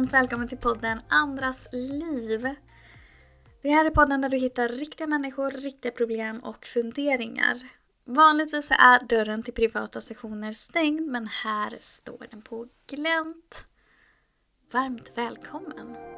varmt 0.00 0.12
välkommen 0.12 0.48
till 0.48 0.58
podden 0.58 1.00
Andras 1.08 1.68
liv. 1.72 2.54
Det 3.62 3.70
här 3.70 3.84
är 3.84 3.90
podden 3.90 4.20
där 4.20 4.28
du 4.28 4.36
hittar 4.36 4.68
riktiga 4.68 5.06
människor, 5.06 5.50
riktiga 5.50 5.92
problem 5.92 6.40
och 6.40 6.64
funderingar. 6.64 7.56
Vanligtvis 8.04 8.70
är 8.70 9.04
dörren 9.04 9.42
till 9.42 9.54
privata 9.54 10.00
sessioner 10.00 10.52
stängd 10.52 11.10
men 11.10 11.26
här 11.26 11.78
står 11.80 12.26
den 12.30 12.42
på 12.42 12.68
glänt. 12.86 13.64
Varmt 14.72 15.12
välkommen! 15.14 16.09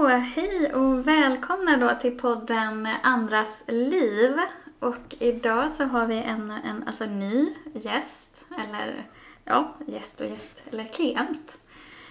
Så 0.00 0.06
hej 0.06 0.74
och 0.74 1.06
välkomna 1.06 1.76
då 1.76 1.94
till 2.00 2.18
podden 2.18 2.88
Andras 3.02 3.62
liv. 3.66 4.32
Och 4.78 5.16
idag 5.18 5.72
så 5.72 5.84
har 5.84 6.06
vi 6.06 6.16
en, 6.16 6.50
en 6.50 6.84
alltså 6.86 7.04
ny 7.04 7.54
gäst, 7.72 8.44
eller 8.58 9.04
ja, 9.44 9.74
gäst 9.86 10.20
och 10.20 10.26
gäst, 10.26 10.62
eller 10.70 10.84
klient. 10.84 11.58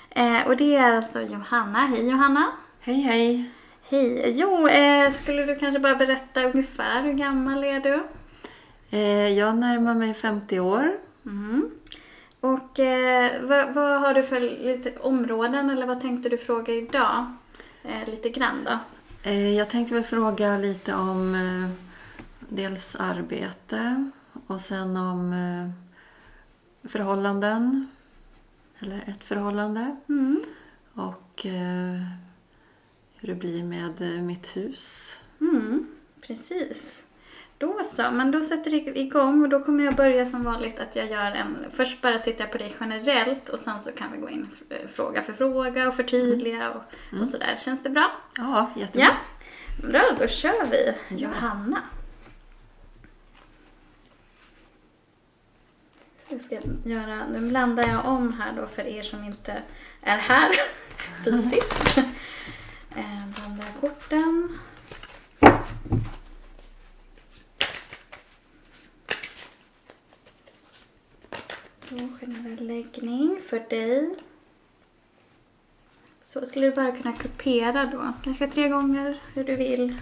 Eh, 0.10 0.48
och 0.48 0.58
det 0.58 0.76
är 0.76 0.92
alltså 0.92 1.22
Johanna. 1.22 1.80
Hej 1.80 2.10
Johanna! 2.10 2.52
Hej 2.80 3.02
hej! 3.02 3.52
Hej! 3.90 4.24
Jo, 4.40 4.68
eh, 4.68 5.12
skulle 5.12 5.46
du 5.46 5.56
kanske 5.56 5.80
bara 5.80 5.96
berätta 5.96 6.44
ungefär 6.44 7.04
hur 7.04 7.14
gammal 7.14 7.64
är 7.64 7.80
du? 7.80 8.04
Eh, 8.90 9.38
jag 9.38 9.58
närmar 9.58 9.94
mig 9.94 10.14
50 10.14 10.60
år. 10.60 11.00
Mm. 11.26 11.72
Och 12.40 12.80
eh, 12.80 13.42
vad, 13.42 13.74
vad, 13.74 14.02
har 14.02 14.14
du 14.14 14.24
för 14.24 14.40
lite 14.40 14.98
områden 15.00 15.70
eller 15.70 15.88
vad 15.88 16.02
tänkte 16.02 16.30
du 16.30 16.38
fråga 16.38 16.74
idag? 16.74 17.26
Eh, 17.90 18.10
lite 18.10 18.30
grann 18.30 18.64
då. 18.64 18.80
Eh, 19.24 19.56
jag 19.56 19.70
tänkte 19.70 19.96
väl 19.96 20.04
fråga 20.04 20.58
lite 20.58 20.94
om 20.94 21.36
eh, 21.36 21.70
dels 22.40 22.96
arbete 22.96 24.10
och 24.48 24.62
sen 24.62 24.98
om 24.98 25.34
förhållanden. 26.84 27.88
Eller 28.80 29.10
ett 29.10 29.24
förhållande. 29.24 29.96
Mm. 30.10 30.44
Och 30.94 31.42
hur 33.16 33.28
det 33.28 33.36
blir 33.36 33.64
med 33.64 34.24
mitt 34.24 34.58
hus. 34.58 35.18
Mm, 35.42 35.88
precis. 36.22 37.02
Då 37.60 37.82
så, 37.94 38.12
men 38.12 38.32
då 38.32 38.42
sätter 38.44 38.72
vi 38.72 39.00
igång 39.00 39.42
och 39.44 39.50
då 39.50 39.64
kommer 39.64 39.84
jag 39.84 39.96
börja 39.96 40.26
som 40.26 40.42
vanligt 40.44 40.80
att 40.80 40.96
jag 40.96 41.08
gör 41.10 41.32
en, 41.32 41.58
först 41.74 42.02
bara 42.02 42.18
tittar 42.18 42.44
jag 42.44 42.52
på 42.52 42.58
dig 42.58 42.76
generellt 42.80 43.50
och 43.50 43.60
sen 43.60 43.82
så 43.84 43.92
kan 43.92 44.12
vi 44.12 44.18
gå 44.18 44.30
in 44.30 44.48
fråga 44.94 45.24
för 45.24 45.34
fråga 45.34 45.88
och 45.88 45.96
förtydliga 45.96 46.70
och, 46.72 46.82
Mm. 47.12 47.22
och 47.22 47.28
sådär. 47.28 47.58
Känns 47.66 47.84
det 47.84 47.90
bra? 47.90 48.12
Ja, 48.38 48.72
jättebra. 48.76 49.08
Ja, 49.82 49.88
bra 49.90 50.04
då 50.20 50.28
kör 50.28 50.66
vi. 50.72 50.94
Johanna. 51.24 51.82
Jag 56.30 56.42
ska 56.42 56.60
göra, 56.86 57.28
nu 57.28 57.50
blandar 57.50 57.88
jag 57.88 58.06
om 58.06 58.34
här 58.34 58.54
då 58.62 58.68
för 58.68 58.88
er 58.88 59.04
som 59.04 59.24
inte 59.24 59.64
är 60.02 60.18
här 60.18 60.52
fysiskt. 61.26 61.98
Eh, 62.96 63.26
Blandar 63.36 63.68
korten. 63.82 64.58
Så, 71.84 71.96
generell 72.22 72.68
läggning 72.68 73.39
för 73.50 73.60
dig. 73.70 74.16
Så 76.24 76.46
skulle 76.46 76.66
du 76.66 76.76
bara 76.76 76.92
kunna 76.92 77.14
kupera 77.14 77.86
då, 77.86 78.14
kanske 78.24 78.48
tre 78.48 78.70
gånger 78.70 79.22
hur 79.34 79.44
du 79.44 79.56
vill. 79.56 80.02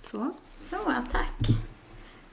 Så. 0.00 0.30
Så, 0.54 0.76
tack. 1.12 1.38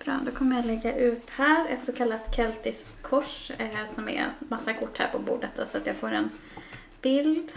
Bra, 0.05 0.19
då 0.25 0.31
kommer 0.31 0.55
jag 0.55 0.65
lägga 0.65 0.95
ut 0.95 1.29
här 1.29 1.69
ett 1.69 1.85
så 1.85 1.93
kallat 1.93 2.35
keltiskt 2.35 3.01
kors 3.01 3.51
eh, 3.57 3.85
som 3.85 4.09
är 4.09 4.33
massa 4.39 4.73
kort 4.73 4.97
här 4.97 5.11
på 5.11 5.19
bordet 5.19 5.51
då, 5.55 5.65
så 5.65 5.77
att 5.77 5.85
jag 5.85 5.95
får 5.95 6.11
en 6.11 6.29
bild. 7.01 7.51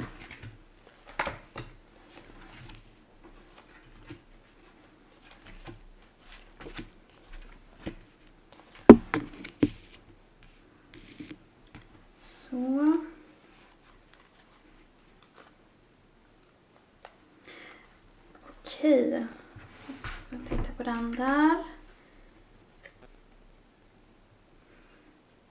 Så. 12.54 13.04
Okej. 18.84 19.26
Jag 20.30 20.40
tittar 20.48 20.72
på 20.76 20.82
den 20.82 21.12
där. 21.12 21.56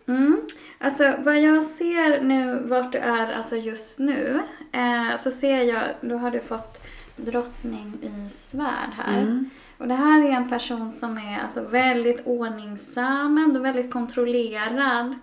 Mm. 0.08 0.42
Alltså 0.80 1.16
vad 1.20 1.42
jag 1.42 1.64
ser 1.64 2.22
nu 2.22 2.60
vart 2.60 2.92
du 2.92 2.98
är 2.98 3.34
alltså 3.34 3.56
just 3.56 4.00
nu 4.00 4.40
eh, 4.72 5.18
så 5.20 5.32
ser 5.32 5.62
jag, 5.64 5.84
då 6.02 6.18
har 6.18 6.32
du 6.32 6.40
fått 6.40 6.82
drottning 7.16 7.94
i 8.02 8.30
svärd 8.30 8.90
här. 8.98 9.22
Mm. 9.22 9.50
Och 9.78 9.88
det 9.88 9.94
här 9.96 10.24
är 10.24 10.32
en 10.32 10.50
person 10.50 10.92
som 10.92 11.18
är 11.18 11.40
alltså 11.44 11.62
väldigt 11.62 12.28
ordningsam, 12.28 13.38
ändå 13.38 13.60
väldigt 13.60 13.92
kontrollerad, 13.94 15.16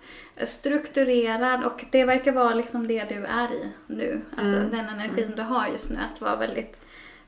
strukturerad 0.45 1.63
och 1.63 1.85
det 1.91 2.05
verkar 2.05 2.31
vara 2.31 2.53
liksom 2.53 2.87
det 2.87 3.03
du 3.03 3.25
är 3.25 3.53
i 3.53 3.69
nu. 3.87 4.21
Alltså 4.37 4.55
Mm. 4.55 4.69
den 4.69 4.89
energin 4.89 5.33
du 5.35 5.41
har 5.41 5.67
just 5.67 5.89
nu, 5.89 5.97
att 6.13 6.21
vara 6.21 6.35
väldigt 6.35 6.75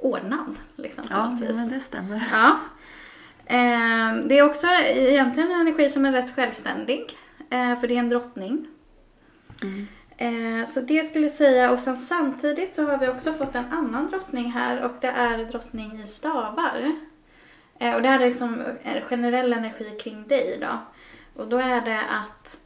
ordnad 0.04 0.56
liksom 0.76 1.06
Ja, 1.10 1.38
men 1.40 1.70
det 1.70 1.80
stämmer. 1.80 2.24
Ja. 2.32 2.60
Eh, 3.46 4.16
det 4.26 4.38
är 4.40 4.44
också 4.44 4.68
egentligen 4.68 5.52
en 5.52 5.62
energi 5.62 5.90
som 5.90 6.06
är 6.06 6.12
rätt 6.12 6.36
självständig. 6.36 7.18
Eh, 7.50 7.80
för 7.80 7.88
det 7.88 7.96
är 7.96 8.00
en 8.00 8.10
drottning. 8.10 8.68
Mm. 9.64 9.88
Eh, 10.18 10.68
så 10.68 10.82
det 10.82 11.04
skulle 11.04 11.26
jag 11.26 11.34
säga. 11.34 11.72
Och 11.72 11.80
sen 11.80 11.98
samtidigt 11.98 12.76
så 12.76 12.84
har 12.84 12.98
vi 12.98 13.08
också 13.08 13.34
fått 13.34 13.56
en 13.56 13.74
annan 13.74 14.08
drottning 14.08 14.52
här. 14.52 14.84
Och 14.84 14.92
det 15.02 15.08
är 15.08 15.46
drottning 15.46 16.02
i 16.04 16.08
stavar. 16.08 16.96
Eh, 17.80 17.96
och 17.96 18.02
det 18.02 18.08
här 18.08 18.20
är 18.20 18.26
liksom 18.26 18.64
en 18.84 19.02
generell 19.02 19.54
energi 19.54 19.98
kring 20.04 20.28
dig 20.28 20.58
då. 20.62 20.80
Och 21.42 21.48
då 21.48 21.58
är 21.58 21.82
det 21.82 22.02
att 22.02 22.58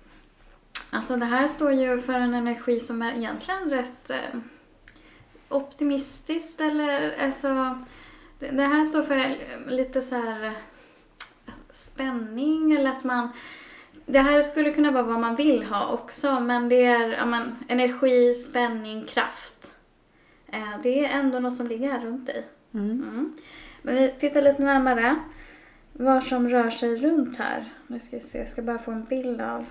Alltså 0.89 1.15
det 1.15 1.25
här 1.25 1.47
står 1.47 1.71
ju 1.71 2.01
för 2.01 2.13
en 2.13 2.33
energi 2.33 2.79
som 2.79 3.01
är 3.01 3.11
egentligen 3.11 3.69
rätt 3.69 4.09
eh, 4.09 4.39
optimistiskt 5.49 6.61
eller 6.61 7.23
alltså 7.23 7.77
det 8.39 8.61
här 8.61 8.85
står 8.85 9.03
för 9.03 9.35
lite 9.69 10.01
så 10.01 10.15
här 10.15 10.45
eh, 10.45 10.51
spänning 11.71 12.71
eller 12.71 12.91
att 12.91 13.03
man 13.03 13.29
det 14.05 14.19
här 14.19 14.41
skulle 14.41 14.73
kunna 14.73 14.91
vara 14.91 15.03
vad 15.03 15.19
man 15.19 15.35
vill 15.35 15.63
ha 15.63 15.87
också 15.87 16.39
men 16.39 16.69
det 16.69 16.85
är 16.85 17.11
ja, 17.11 17.25
men, 17.25 17.55
energi, 17.67 18.35
spänning, 18.35 19.05
kraft. 19.05 19.73
Eh, 20.47 20.81
det 20.83 21.05
är 21.05 21.19
ändå 21.19 21.39
något 21.39 21.55
som 21.55 21.67
ligger 21.67 21.91
här 21.91 21.99
runt 21.99 22.25
dig. 22.25 22.45
Mm. 22.73 22.91
Mm. 22.91 23.33
Men 23.81 23.95
vi 23.95 24.13
tittar 24.19 24.41
lite 24.41 24.61
närmare 24.61 25.15
vad 25.93 26.23
som 26.23 26.49
rör 26.49 26.69
sig 26.69 26.95
runt 26.95 27.37
här. 27.37 27.73
Nu 27.87 27.99
ska 27.99 28.15
vi 28.15 28.21
se, 28.21 28.37
jag 28.37 28.49
ska 28.49 28.61
bara 28.61 28.79
få 28.79 28.91
en 28.91 29.05
bild 29.05 29.41
av. 29.41 29.67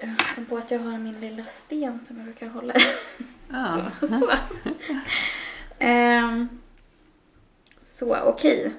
Jag 0.00 0.34
kom 0.34 0.44
på 0.44 0.56
att 0.58 0.70
jag 0.70 0.78
har 0.78 0.98
min 0.98 1.20
lilla 1.20 1.44
sten 1.44 2.00
som 2.04 2.16
jag 2.16 2.24
brukar 2.24 2.48
hålla 2.48 2.74
i. 2.74 2.78
Ja. 3.48 3.82
Så. 4.00 4.30
Ehm, 5.78 6.48
så, 7.86 8.16
okej. 8.20 8.72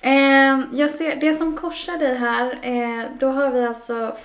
Ehm, 0.00 0.66
jag 0.72 0.90
ser, 0.90 1.16
det 1.16 1.34
som 1.34 1.56
korsar 1.56 1.98
dig 1.98 2.16
här, 2.18 2.58
eh, 2.62 3.10
då 3.18 3.28
har 3.28 3.50
vi 3.50 3.64
alltså, 3.64 4.16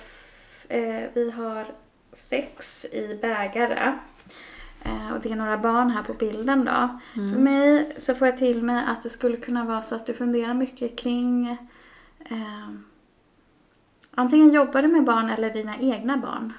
eh, 0.68 1.02
vi 1.14 1.30
har 1.30 1.66
sex 2.12 2.84
i 2.84 3.18
bägare. 3.22 3.92
Eh, 4.84 5.12
och 5.12 5.20
det 5.20 5.30
är 5.30 5.36
några 5.36 5.58
barn 5.58 5.90
här 5.90 6.02
på 6.02 6.12
bilden 6.12 6.64
då. 6.64 6.98
För 7.14 7.20
Mm. 7.20 7.42
mig 7.44 7.92
så 7.98 8.14
får 8.14 8.28
jag 8.28 8.38
till 8.38 8.62
mig 8.62 8.84
att 8.88 9.02
det 9.02 9.10
skulle 9.10 9.36
kunna 9.36 9.64
vara 9.64 9.82
så 9.82 9.94
att 9.94 10.06
du 10.06 10.14
funderar 10.14 10.54
mycket 10.54 10.98
kring 10.98 11.48
eh, 12.30 12.68
antingen 14.18 14.50
jobbar 14.52 14.82
du 14.82 14.88
med 14.88 15.04
barn 15.04 15.30
eller 15.30 15.50
dina 15.50 15.78
egna 15.78 16.16
barn. 16.16 16.52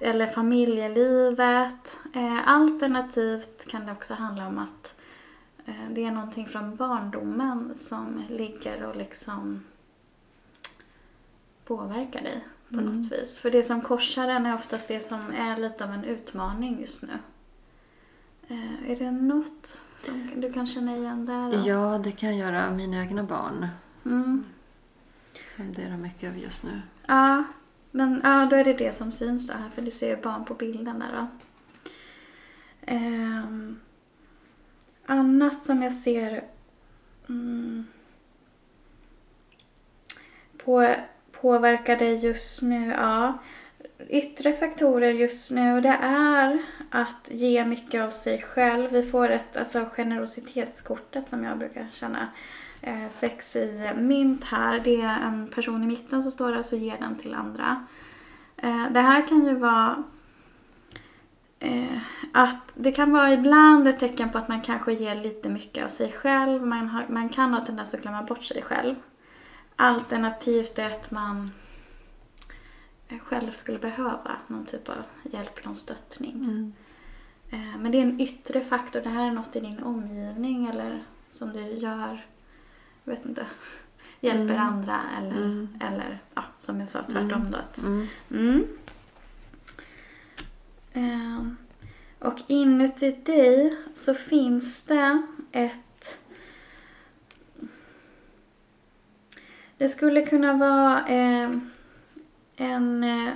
Eller 0.00 0.26
familjelivet. 0.26 1.98
Eh, 2.14 2.48
alternativt 2.48 3.66
kan 3.68 3.86
det 3.86 3.92
också 3.92 4.14
handla 4.14 4.46
om 4.46 4.58
att 4.58 4.94
eh, 5.66 5.74
det 5.90 6.04
är 6.04 6.10
någonting 6.10 6.46
från 6.46 6.76
barndomen 6.76 7.72
som 7.74 8.22
ligger 8.28 8.82
och 8.84 8.96
liksom 8.96 9.60
påverkar 11.64 12.22
dig 12.22 12.44
på 12.68 12.74
Mm. 12.78 12.84
något 12.92 13.12
vis. 13.12 13.38
För 13.38 13.50
det 13.50 13.64
som 13.64 13.80
korsar 13.80 14.26
den 14.26 14.46
är 14.46 14.54
oftast 14.54 14.88
det 14.88 15.00
som 15.00 15.30
är 15.30 15.56
lite 15.56 15.84
av 15.84 15.90
en 15.92 16.04
utmaning 16.04 16.80
just 16.80 17.02
nu. 17.02 17.12
Eh, 18.48 18.90
är 18.90 18.96
det 18.96 19.10
något 19.10 19.80
som 19.96 20.30
du 20.36 20.52
kan 20.52 20.66
känna 20.66 20.96
igen 20.96 21.26
där? 21.26 21.52
Då? 21.52 21.68
ja, 21.68 21.98
det 22.04 22.12
kan 22.12 22.36
jag 22.38 22.52
göra. 22.52 22.70
Mina 22.70 23.00
egna 23.02 23.22
barn. 23.22 23.66
Mm 24.04 24.44
funderar 25.56 25.96
mycket 25.96 26.28
över 26.28 26.38
just 26.38 26.62
nu. 26.62 26.82
Ja, 27.06 27.44
men 27.90 28.20
ja, 28.24 28.46
då 28.50 28.56
är 28.56 28.64
det 28.64 28.72
det 28.72 28.92
som 28.92 29.12
syns 29.12 29.46
då 29.46 29.54
här 29.54 29.70
för 29.70 29.82
du 29.82 29.90
ser 29.90 30.16
barn 30.16 30.44
på 30.44 30.54
bilden 30.54 30.98
där 30.98 31.12
då. 31.12 31.26
Um, 32.94 33.80
annat 35.06 35.60
som 35.60 35.82
jag 35.82 35.92
ser 35.92 36.44
um, 37.26 37.86
på, 40.56 40.94
påverkar 41.32 41.96
dig 41.96 42.14
just 42.14 42.62
nu, 42.62 42.86
ja. 42.90 43.38
Yttre 44.08 44.52
faktorer 44.52 45.10
just 45.10 45.50
nu 45.50 45.80
det 45.80 45.98
är 46.02 46.58
att 46.90 47.30
ge 47.30 47.64
mycket 47.64 48.02
av 48.02 48.10
sig 48.10 48.42
själv. 48.42 48.90
Vi 48.90 49.02
får 49.02 49.28
ett 49.28 49.56
alltså 49.56 49.84
generositetskortet 49.92 51.28
som 51.28 51.44
jag 51.44 51.58
brukar 51.58 51.88
känna 51.92 52.22
eh, 52.22 52.28
sex 53.10 53.56
i 53.56 53.90
mynt 53.96 54.44
här. 54.44 54.80
Det 54.80 55.00
är 55.00 55.20
en 55.20 55.48
person 55.48 55.82
i 55.82 55.86
mitten 55.86 56.22
som 56.22 56.32
står 56.32 56.52
där 56.52 56.62
så 56.62 56.76
ger 56.76 56.98
den 56.98 57.16
till 57.16 57.34
andra. 57.34 57.86
Eh, 58.56 58.86
det 58.90 59.00
här 59.00 59.28
kan 59.28 59.46
ju 59.46 59.54
vara 59.54 60.04
eh, 61.58 61.98
att 62.32 62.72
det 62.74 62.92
kan 62.92 63.12
vara 63.12 63.32
ibland 63.32 63.88
ett 63.88 64.00
tecken 64.00 64.30
på 64.30 64.38
att 64.38 64.48
man 64.48 64.60
kanske 64.60 64.92
ger 64.92 65.14
lite 65.14 65.48
mycket 65.48 65.84
av 65.84 65.88
sig 65.88 66.12
själv. 66.12 66.66
Man, 66.66 66.88
har, 66.88 67.06
man 67.08 67.28
kan 67.28 67.54
ha 67.54 67.64
tendens 67.64 67.94
att 67.94 68.02
glömma 68.02 68.22
bort 68.22 68.44
sig 68.44 68.62
själv. 68.62 68.94
Alternativt 69.76 70.78
är 70.78 70.90
att 70.90 71.10
man 71.10 71.50
själv 73.22 73.50
skulle 73.50 73.78
behöva 73.78 74.36
någon 74.46 74.66
typ 74.66 74.88
av 74.88 75.02
hjälp, 75.22 75.64
någon 75.64 75.76
stöttning. 75.76 76.34
Mm. 76.34 76.72
Eh, 77.50 77.78
men 77.80 77.92
det 77.92 77.98
är 77.98 78.02
en 78.02 78.20
yttre 78.20 78.60
faktor. 78.60 79.00
Det 79.00 79.08
här 79.08 79.26
är 79.26 79.32
något 79.32 79.56
i 79.56 79.60
din 79.60 79.82
omgivning 79.82 80.66
eller 80.66 81.02
som 81.30 81.52
du 81.52 81.60
gör, 81.60 82.26
vet 83.04 83.24
inte, 83.26 83.46
hjälper 84.20 84.54
mm. 84.54 84.66
andra 84.66 85.00
eller, 85.18 85.36
mm. 85.36 85.68
eller 85.80 86.18
ja, 86.34 86.42
som 86.58 86.80
jag 86.80 86.88
sa 86.88 87.02
tvärtom 87.02 87.40
mm. 87.40 87.50
då. 87.50 87.58
Att, 87.58 87.78
mm. 87.78 88.06
mm. 88.30 88.66
Ehm, 90.92 91.56
och 92.18 92.38
inuti 92.46 93.10
dig 93.24 93.76
så 93.94 94.14
finns 94.14 94.82
det 94.82 95.22
ett 95.52 96.18
Det 99.82 99.88
skulle 99.88 100.26
kunna 100.26 100.52
vara 100.52 101.06
eh, 101.08 101.50
en, 102.56 103.04
eh, 103.04 103.32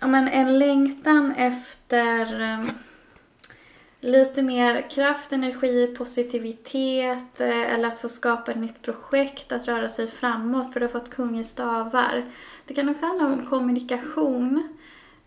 ja, 0.00 0.06
men 0.06 0.28
en 0.28 0.58
längtan 0.58 1.32
efter 1.32 2.40
eh, 2.40 2.68
lite 4.06 4.42
mer 4.42 4.90
kraft, 4.90 5.32
energi, 5.32 5.94
positivitet 5.98 7.40
eh, 7.40 7.74
eller 7.74 7.88
att 7.88 7.98
få 7.98 8.08
skapa 8.08 8.50
ett 8.50 8.58
nytt 8.58 8.82
projekt, 8.82 9.52
att 9.52 9.68
röra 9.68 9.88
sig 9.88 10.06
framåt 10.06 10.72
för 10.72 10.80
du 10.80 10.86
har 10.86 10.92
fått 10.92 11.10
kung 11.10 11.38
i 11.38 11.44
stavar. 11.44 12.24
Det 12.66 12.74
kan 12.74 12.88
också 12.88 13.06
handla 13.06 13.26
om 13.26 13.46
kommunikation. 13.46 14.68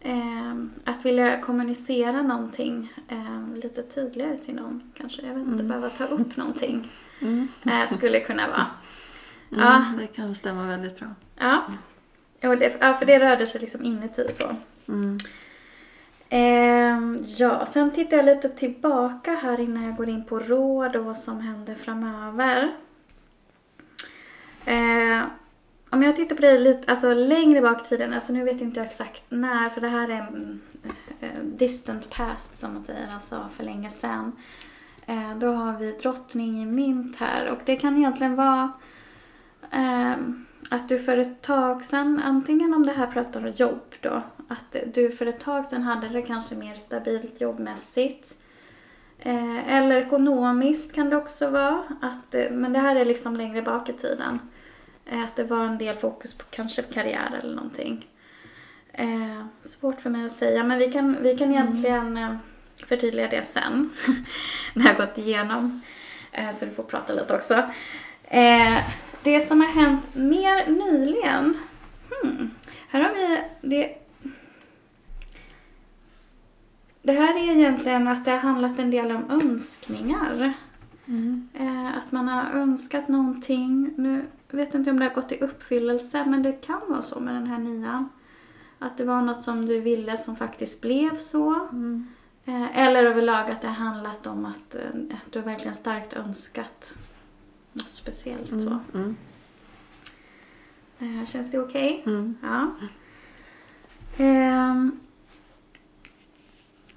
Eh, 0.02 0.56
att 0.84 1.06
vilja 1.06 1.42
kommunicera 1.42 2.22
någonting 2.22 2.94
eh, 3.08 3.56
lite 3.56 3.84
tydligare 3.84 4.38
till 4.38 4.56
någon 4.56 4.92
kanske. 4.98 5.22
Jag 5.22 5.34
vet 5.34 5.48
inte, 5.48 5.64
mm. 5.64 5.68
behöva 5.68 5.90
ta 5.90 6.06
upp 6.06 6.38
någonting. 6.38 6.90
Mm. 7.22 7.48
Skulle 7.98 8.20
kunna 8.20 8.48
vara. 8.48 8.66
Mm, 9.52 9.64
ja. 9.64 9.86
Det 9.98 10.08
kan 10.08 10.36
stämma 10.36 10.68
väldigt 10.68 11.00
bra. 11.00 11.08
Ja. 11.36 11.64
Det, 12.40 12.78
ja, 12.80 12.94
för 12.94 13.06
det 13.06 13.20
rörde 13.20 13.48
sig 13.48 13.62
liksom 13.62 13.84
inuti 13.84 14.28
så. 14.34 14.56
Mm. 14.88 15.18
Eh, 16.30 17.00
ja, 17.38 17.66
sen 17.66 17.92
tittar 17.92 18.18
jag 18.18 18.26
lite 18.26 18.50
tillbaka 18.50 19.36
här 19.36 19.60
innan 19.60 19.84
jag 19.84 19.96
går 19.96 20.10
in 20.10 20.26
på 20.26 20.40
råd 20.40 20.96
och 20.96 21.06
vad 21.06 21.18
som 21.18 21.40
händer 21.40 21.76
framöver. 21.76 22.76
Eh, 24.66 25.22
om 25.90 26.04
jag 26.04 26.16
tittar 26.16 26.36
på 26.36 26.42
dig 26.42 26.60
lite, 26.60 26.92
alltså 26.92 27.14
längre 27.14 27.62
bak 27.62 27.81
i 27.81 27.90
tiden, 27.90 28.14
alltså 28.14 28.34
nu 28.34 28.44
vet 28.44 28.62
inte 28.62 28.80
jag 28.80 28.88
exakt 28.88 29.24
när, 29.30 29.70
för 29.70 29.81
det 29.81 29.88
här 29.88 30.10
är 30.10 30.58
eh, 31.20 31.44
distant 31.44 32.10
past 32.10 32.58
som 32.58 32.74
man 32.74 32.84
säger, 32.84 33.14
alltså 33.14 33.50
för 33.56 33.64
länge 33.64 33.90
sedan. 33.90 34.31
Eh, 35.06 35.38
då 35.38 35.48
har 35.48 35.78
vi 35.78 35.92
drottning 35.92 36.64
i 36.64 36.66
mynt 36.66 37.16
här 37.16 37.50
och 37.50 37.60
det 37.66 37.76
kan 37.76 37.98
egentligen 37.98 38.36
vara 38.36 38.72
ehm, 39.72 40.46
att 40.70 40.90
du 40.90 41.00
för 41.00 41.18
ett 41.18 41.42
tag 41.42 41.86
sedan, 41.86 42.22
antingen 42.26 42.74
om 42.74 42.86
det 42.86 42.92
här 42.94 43.08
pratar 43.08 43.40
om 43.40 43.52
jobb 43.52 43.96
då, 44.02 44.22
att 44.48 44.76
du 44.94 45.12
för 45.12 45.26
ett 45.26 45.40
tag 45.40 45.66
sedan 45.66 45.84
hade 45.84 46.10
det 46.10 46.22
kanske 46.22 46.56
mer 46.56 46.76
stabilt 46.76 47.42
jobbmässigt. 47.42 48.36
Eh, 49.20 49.74
eller 49.78 49.98
ekonomiskt 49.98 50.96
kan 50.96 51.10
det 51.10 51.18
också 51.18 51.50
vara, 51.50 51.84
att, 52.02 52.36
men 52.52 52.74
det 52.74 52.80
här 52.80 52.96
är 52.96 53.06
liksom 53.06 53.36
längre 53.36 53.62
bak 53.62 53.90
i 53.90 53.94
tiden. 53.94 54.40
Eh, 55.06 55.24
att 55.24 55.36
det 55.36 55.44
var 55.44 55.66
en 55.66 55.78
del 55.78 55.98
fokus 55.98 56.34
på 56.34 56.46
kanske 56.50 56.82
karriär 56.82 57.40
eller 57.42 57.56
någonting. 57.56 58.08
Eh, 58.94 59.46
svårt 59.62 60.02
för 60.02 60.10
mig 60.10 60.26
att 60.26 60.32
säga, 60.32 60.64
men 60.64 60.80
vi 60.80 60.92
kan, 60.92 61.18
vi 61.22 61.38
kan 61.38 61.48
mm. 61.48 61.62
egentligen 61.62 62.18
mm. 62.18 62.38
förtydliga 62.88 63.28
det 63.28 63.44
sen. 63.44 63.90
när 64.74 64.88
jag 64.88 64.98
gått 64.98 65.18
igenom. 65.18 65.82
så 66.58 66.66
du 66.66 66.72
får 66.72 66.84
prata 66.84 67.14
lite 67.14 67.36
också. 67.36 67.64
Det 69.24 69.48
som 69.48 69.62
har 69.62 69.68
hänt 69.68 70.16
mer 70.16 70.69
nyligen. 70.69 71.57
Hmm. 72.10 72.51
Här 72.89 73.01
har 73.01 73.13
vi 73.13 73.42
det. 73.69 73.95
Det 77.01 77.12
här 77.12 77.38
är 77.38 77.57
egentligen 77.57 78.07
att 78.07 78.25
det 78.25 78.31
har 78.31 78.38
handlat 78.38 78.80
en 78.80 78.92
del 78.92 79.12
om 79.12 79.31
önskningar. 79.31 80.54
Mm. 81.06 81.50
Eh, 81.54 81.98
att 81.98 82.12
man 82.12 82.27
har 82.27 82.51
önskat 82.51 83.07
någonting. 83.07 83.94
Nu 83.98 84.25
vet 84.51 84.74
inte 84.74 84.92
om 84.92 85.00
det 85.00 85.06
har 85.06 85.16
gått 85.16 85.31
i 85.31 85.39
uppfyllelse 85.39 86.25
men 86.25 86.44
det 86.44 86.51
kan 86.51 86.81
vara 86.88 87.01
så 87.01 87.19
med 87.19 87.36
den 87.36 87.48
här 87.48 87.60
nian. 87.60 88.09
Att 88.80 88.97
det 88.97 89.06
var 89.06 89.21
något 89.21 89.42
som 89.42 89.66
du 89.66 89.80
ville 89.80 90.18
som 90.18 90.35
faktiskt 90.35 90.81
blev 90.81 91.18
så. 91.18 91.68
Mm. 91.71 92.07
Eh, 92.45 92.78
eller 92.78 93.04
överlag 93.04 93.52
att 93.52 93.61
det 93.61 93.68
har 93.68 93.85
handlat 93.85 94.28
om 94.28 94.45
att, 94.45 94.76
eh, 94.76 95.18
att 95.26 95.31
du 95.31 95.42
verkligen 95.42 95.76
starkt 95.76 96.14
önskat 96.14 96.97
något 97.80 97.95
speciellt 97.95 98.52
mm, 98.52 98.59
så. 98.59 98.80
Mm. 98.98 99.16
Eh, 101.00 101.26
känns 101.26 101.52
det 101.52 101.59
okej? 101.59 102.00
Okay? 102.02 102.14
Mm. 102.14 102.38
Ja. 102.42 102.76
Eh, 104.18 104.90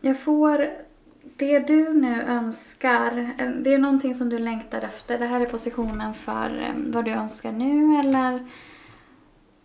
jag 0.00 0.20
får 0.20 0.70
det 1.36 1.58
du 1.58 1.92
nu 1.92 2.22
önskar, 2.22 3.34
eh, 3.38 3.50
det 3.50 3.74
är 3.74 3.78
någonting 3.78 4.14
som 4.14 4.28
du 4.28 4.38
längtar 4.38 4.82
efter. 4.82 5.18
Det 5.18 5.26
här 5.26 5.40
är 5.40 5.46
positionen 5.46 6.14
för 6.14 6.60
eh, 6.60 6.92
vad 6.92 7.04
du 7.04 7.10
önskar 7.10 7.52
nu 7.52 8.00
eller 8.00 8.46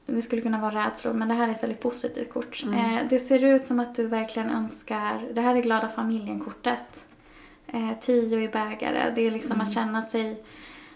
det 0.05 0.21
skulle 0.21 0.41
kunna 0.41 0.61
vara 0.61 0.85
rädslor 0.85 1.13
men 1.13 1.27
det 1.27 1.33
här 1.33 1.47
är 1.47 1.51
ett 1.51 1.63
väldigt 1.63 1.81
positivt 1.81 2.33
kort. 2.33 2.63
Mm. 2.63 3.07
Det 3.09 3.19
ser 3.19 3.43
ut 3.43 3.67
som 3.67 3.79
att 3.79 3.95
du 3.95 4.07
verkligen 4.07 4.49
önskar, 4.49 5.27
det 5.33 5.41
här 5.41 5.55
är 5.55 5.61
glada 5.61 5.89
familjen-kortet. 5.89 7.05
Eh, 7.67 7.91
tio 8.01 8.39
i 8.41 8.47
bägare, 8.47 9.11
det 9.15 9.21
är 9.21 9.31
liksom 9.31 9.55
mm. 9.55 9.67
att 9.67 9.73
känna 9.73 10.01
sig 10.01 10.43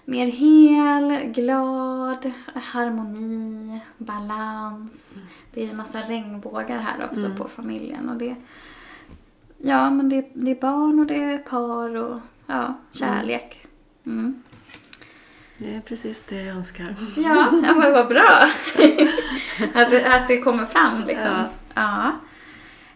mer 0.05 0.25
hel, 0.25 1.31
glad, 1.31 2.31
harmoni, 2.55 3.79
balans. 3.97 5.15
Mm. 5.15 5.27
Det 5.53 5.63
är 5.63 5.69
en 5.69 5.77
massa 5.77 6.01
regnbågar 6.01 6.79
här 6.79 7.05
också 7.05 7.25
mm. 7.25 7.37
på 7.37 7.47
familjen. 7.47 8.09
Och 8.09 8.17
det, 8.17 8.35
ja, 9.57 9.89
men 9.89 10.09
det, 10.09 10.29
det, 10.33 10.51
är 10.51 10.61
barn 10.61 10.99
och 10.99 11.05
det 11.05 11.23
är 11.23 11.37
par 11.37 11.95
och 11.95 12.19
ja, 12.47 12.73
kärlek. 12.91 13.65
Mm. 14.05 14.43
Det 15.57 15.75
är 15.75 15.81
precis 15.81 16.23
det 16.29 16.43
jag 16.43 16.55
önskar. 16.55 16.95
Ja, 17.17 17.49
ja 17.63 17.75
men 17.75 17.91
vad 17.91 18.07
bra. 18.07 18.39
att, 19.73 19.91
det, 19.91 20.15
att 20.15 20.27
det 20.27 20.41
kommer 20.41 20.65
fram 20.65 21.03
liksom. 21.07 21.31
Ja. 21.31 21.47
ja. 21.73 22.11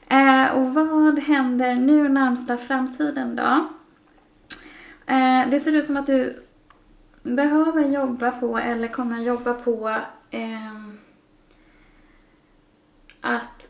Eh, 0.07 0.51
och 0.51 0.73
vad 0.73 1.19
händer 1.19 1.75
nu 1.75 2.09
närmsta 2.09 2.57
framtiden 2.57 3.35
då? 3.35 3.69
Eh, 5.13 5.49
det 5.49 5.59
ser 5.59 5.73
ut 5.73 5.85
som 5.85 5.97
att 5.97 6.05
du 6.05 6.44
behöver 7.25 7.87
jobba 7.87 8.31
på 8.31 8.57
eller 8.57 8.87
kommer 8.87 9.21
jobba 9.21 9.53
på 9.53 9.89
eh, 10.29 10.75
att 13.21 13.69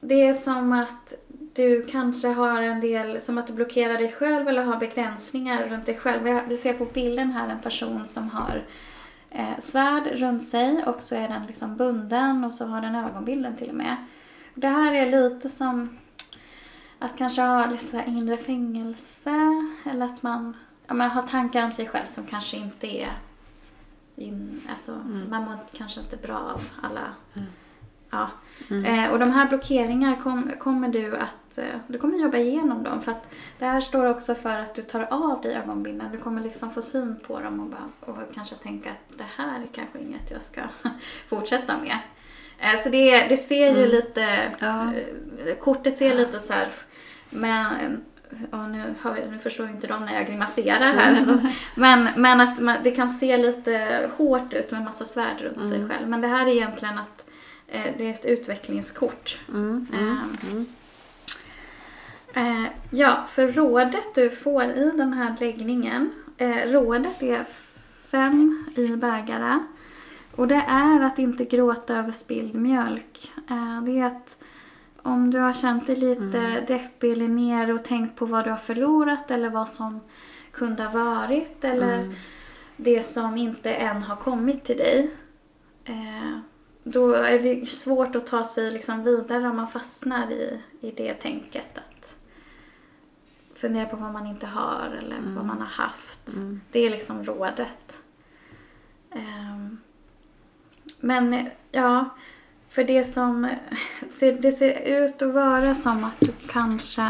det 0.00 0.26
är 0.26 0.34
som 0.34 0.72
att 0.72 1.14
du 1.54 1.82
kanske 1.82 2.28
har 2.28 2.62
en 2.62 2.80
del, 2.80 3.20
som 3.20 3.38
att 3.38 3.46
du 3.46 3.52
blockerar 3.52 3.98
dig 3.98 4.12
själv 4.12 4.48
eller 4.48 4.62
har 4.62 4.76
begränsningar 4.76 5.68
runt 5.68 5.86
dig 5.86 5.96
själv. 5.96 6.48
Vi 6.48 6.56
ser 6.56 6.72
på 6.72 6.84
bilden 6.84 7.32
här 7.32 7.48
en 7.48 7.60
person 7.60 8.06
som 8.06 8.30
har 8.30 8.64
eh, 9.30 9.58
svärd 9.58 10.06
runt 10.06 10.44
sig 10.44 10.84
och 10.84 11.02
så 11.02 11.14
är 11.14 11.28
den 11.28 11.46
liksom 11.46 11.76
bunden 11.76 12.44
och 12.44 12.52
så 12.52 12.64
har 12.64 12.80
den 12.80 12.94
ögonbilden 12.94 13.56
till 13.56 13.68
och 13.68 13.74
med. 13.74 13.96
Det 14.54 14.68
här 14.68 14.94
är 14.94 15.06
lite 15.06 15.48
som 15.48 15.98
att 16.98 17.18
kanske 17.18 17.42
ha 17.42 17.66
lite 17.66 18.04
inre 18.06 18.36
fängelse 18.36 19.36
eller 19.84 20.06
att 20.06 20.22
man 20.22 20.56
ja, 20.90 20.94
man 20.94 21.10
har 21.10 21.22
tankar 21.22 21.64
om 21.64 21.72
sig 21.72 21.88
själv 21.88 22.06
som 22.06 22.26
kanske 22.26 22.56
inte 22.56 22.86
är 22.86 23.12
in, 24.16 24.60
alltså, 24.70 24.92
mm. 24.92 25.30
man 25.30 25.44
mår 25.44 25.56
kanske 25.72 26.00
inte 26.00 26.16
bra 26.16 26.38
av 26.38 26.62
alla 26.82 27.14
mm. 27.34 27.48
ja. 28.10 28.30
Eh, 28.86 29.12
och 29.12 29.18
de 29.18 29.30
här 29.30 29.48
blockeringar 29.48 30.16
kom, 30.22 30.50
kommer 30.58 30.88
du 30.88 31.16
att, 31.16 31.58
eh, 31.58 31.64
du 31.86 31.98
kommer 31.98 32.18
jobba 32.18 32.38
igenom 32.38 32.82
dem 32.82 33.02
för 33.02 33.12
att 33.12 33.28
det 33.58 33.64
här 33.64 33.80
står 33.80 34.06
också 34.06 34.34
för 34.34 34.56
att 34.56 34.74
du 34.74 34.82
tar 34.82 35.08
av 35.10 35.40
dig 35.42 35.54
ögonbindeln. 35.54 36.12
Du 36.12 36.18
kommer 36.18 36.42
liksom 36.42 36.70
få 36.70 36.82
syn 36.82 37.20
på 37.26 37.40
dem 37.40 37.60
och, 37.60 37.66
bara, 37.66 37.88
och 38.00 38.34
kanske 38.34 38.54
tänka 38.54 38.90
att 38.90 39.18
det 39.18 39.26
här 39.36 39.60
är 39.60 39.66
kanske 39.72 39.98
inget 39.98 40.30
jag 40.30 40.42
ska 40.42 40.60
fortsätta 41.28 41.74
med. 41.78 41.98
Eh, 42.58 42.80
så 42.80 42.88
det, 42.88 43.28
det 43.28 43.36
ser 43.36 43.70
ju 43.70 43.78
Mm. 43.78 43.90
lite, 43.90 44.52
Ja. 44.60 44.94
eh, 44.94 45.56
kortet 45.60 45.98
ser 45.98 46.14
lite 46.14 46.38
så 46.38 46.52
här, 46.52 46.72
men 47.30 48.04
Ja, 48.50 48.66
nu, 48.68 48.94
vi, 49.04 49.30
nu 49.30 49.38
förstår 49.38 49.66
ju 49.66 49.72
inte 49.72 49.86
de 49.86 50.04
när 50.04 50.14
jag 50.14 50.26
grimaserar 50.26 50.92
här. 50.92 51.38
Men, 51.74 52.08
men 52.16 52.40
att 52.40 52.60
man, 52.60 52.76
det 52.84 52.90
kan 52.90 53.08
se 53.08 53.36
lite 53.36 54.10
hårt 54.16 54.52
ut 54.54 54.70
med 54.70 54.82
massa 54.84 55.04
svärd 55.04 55.40
runt 55.40 55.68
sig 55.68 55.76
Mm. 55.76 55.88
själv. 55.88 56.08
Men 56.08 56.20
det 56.20 56.28
här 56.28 56.46
är 56.46 56.50
egentligen 56.50 56.98
att 56.98 57.26
eh, 57.68 57.92
det 57.98 58.06
är 58.06 58.10
ett 58.10 58.24
utvecklingskort. 58.24 59.38
Mm, 59.48 59.86
mm, 59.92 60.08
Ehm. 60.18 60.36
mm. 60.50 60.66
Eh, 62.34 62.70
ja, 62.90 63.24
för 63.30 63.48
rådet 63.48 64.14
du 64.14 64.30
får 64.30 64.64
i 64.64 64.90
den 64.96 65.12
här 65.12 65.36
läggningen. 65.40 66.10
Eh, 66.36 66.56
rådet 66.66 67.22
är 67.22 67.44
fem 68.10 68.64
i 68.76 68.86
bägare. 68.88 69.58
Och 70.36 70.48
det 70.48 70.64
är 70.68 71.00
att 71.00 71.18
inte 71.18 71.44
gråta 71.44 71.96
över 71.96 72.12
spilld 72.12 72.54
mjölk. 72.54 73.32
Eh, 73.50 73.82
det 73.82 73.98
är 74.00 74.04
att 74.06 74.36
om 75.02 75.30
du 75.30 75.38
har 75.38 75.52
känt 75.52 75.86
dig 75.86 75.96
lite 75.96 76.38
Mm. 76.38 76.64
deppig 76.66 77.12
eller 77.12 77.28
ner 77.28 77.74
och 77.74 77.84
tänkt 77.84 78.16
på 78.16 78.26
vad 78.26 78.44
du 78.44 78.50
har 78.50 78.56
förlorat 78.56 79.30
eller 79.30 79.50
vad 79.50 79.68
som 79.68 80.00
kunde 80.52 80.82
ha 80.84 81.04
varit 81.04 81.64
eller 81.64 81.98
Mm. 81.98 82.14
det 82.76 83.02
som 83.02 83.36
inte 83.36 83.74
än 83.74 84.02
har 84.02 84.16
kommit 84.16 84.64
till 84.64 84.76
dig. 84.76 85.10
Eh, 85.84 86.38
då 86.84 87.12
är 87.12 87.38
det 87.38 87.66
svårt 87.68 88.16
att 88.16 88.26
ta 88.26 88.44
sig 88.44 88.70
liksom 88.70 89.04
vidare 89.04 89.48
om 89.48 89.56
man 89.56 89.68
fastnar 89.68 90.30
i, 90.30 90.60
i 90.80 90.90
det 90.90 91.14
tänket. 91.14 91.78
Att 91.78 92.14
fundera 93.54 93.86
på 93.86 93.96
vad 93.96 94.12
man 94.12 94.26
inte 94.26 94.46
har 94.46 94.96
eller 94.98 95.16
Mm. 95.16 95.34
vad 95.34 95.44
man 95.44 95.58
har 95.60 95.66
haft. 95.84 96.28
Mm. 96.28 96.60
Det 96.72 96.80
är 96.80 96.90
liksom 96.90 97.24
rådet. 97.24 98.02
Ehm, 99.10 99.78
men 101.00 101.34
eh, 101.34 101.46
ja, 101.70 102.04
för 102.70 102.84
det 102.84 103.04
som 103.04 103.48
ser, 104.08 104.32
det 104.32 104.52
ser 104.52 105.04
ut 105.04 105.22
att 105.22 105.34
vara 105.34 105.74
som 105.74 106.04
att 106.04 106.20
du 106.20 106.32
kanske 106.48 107.02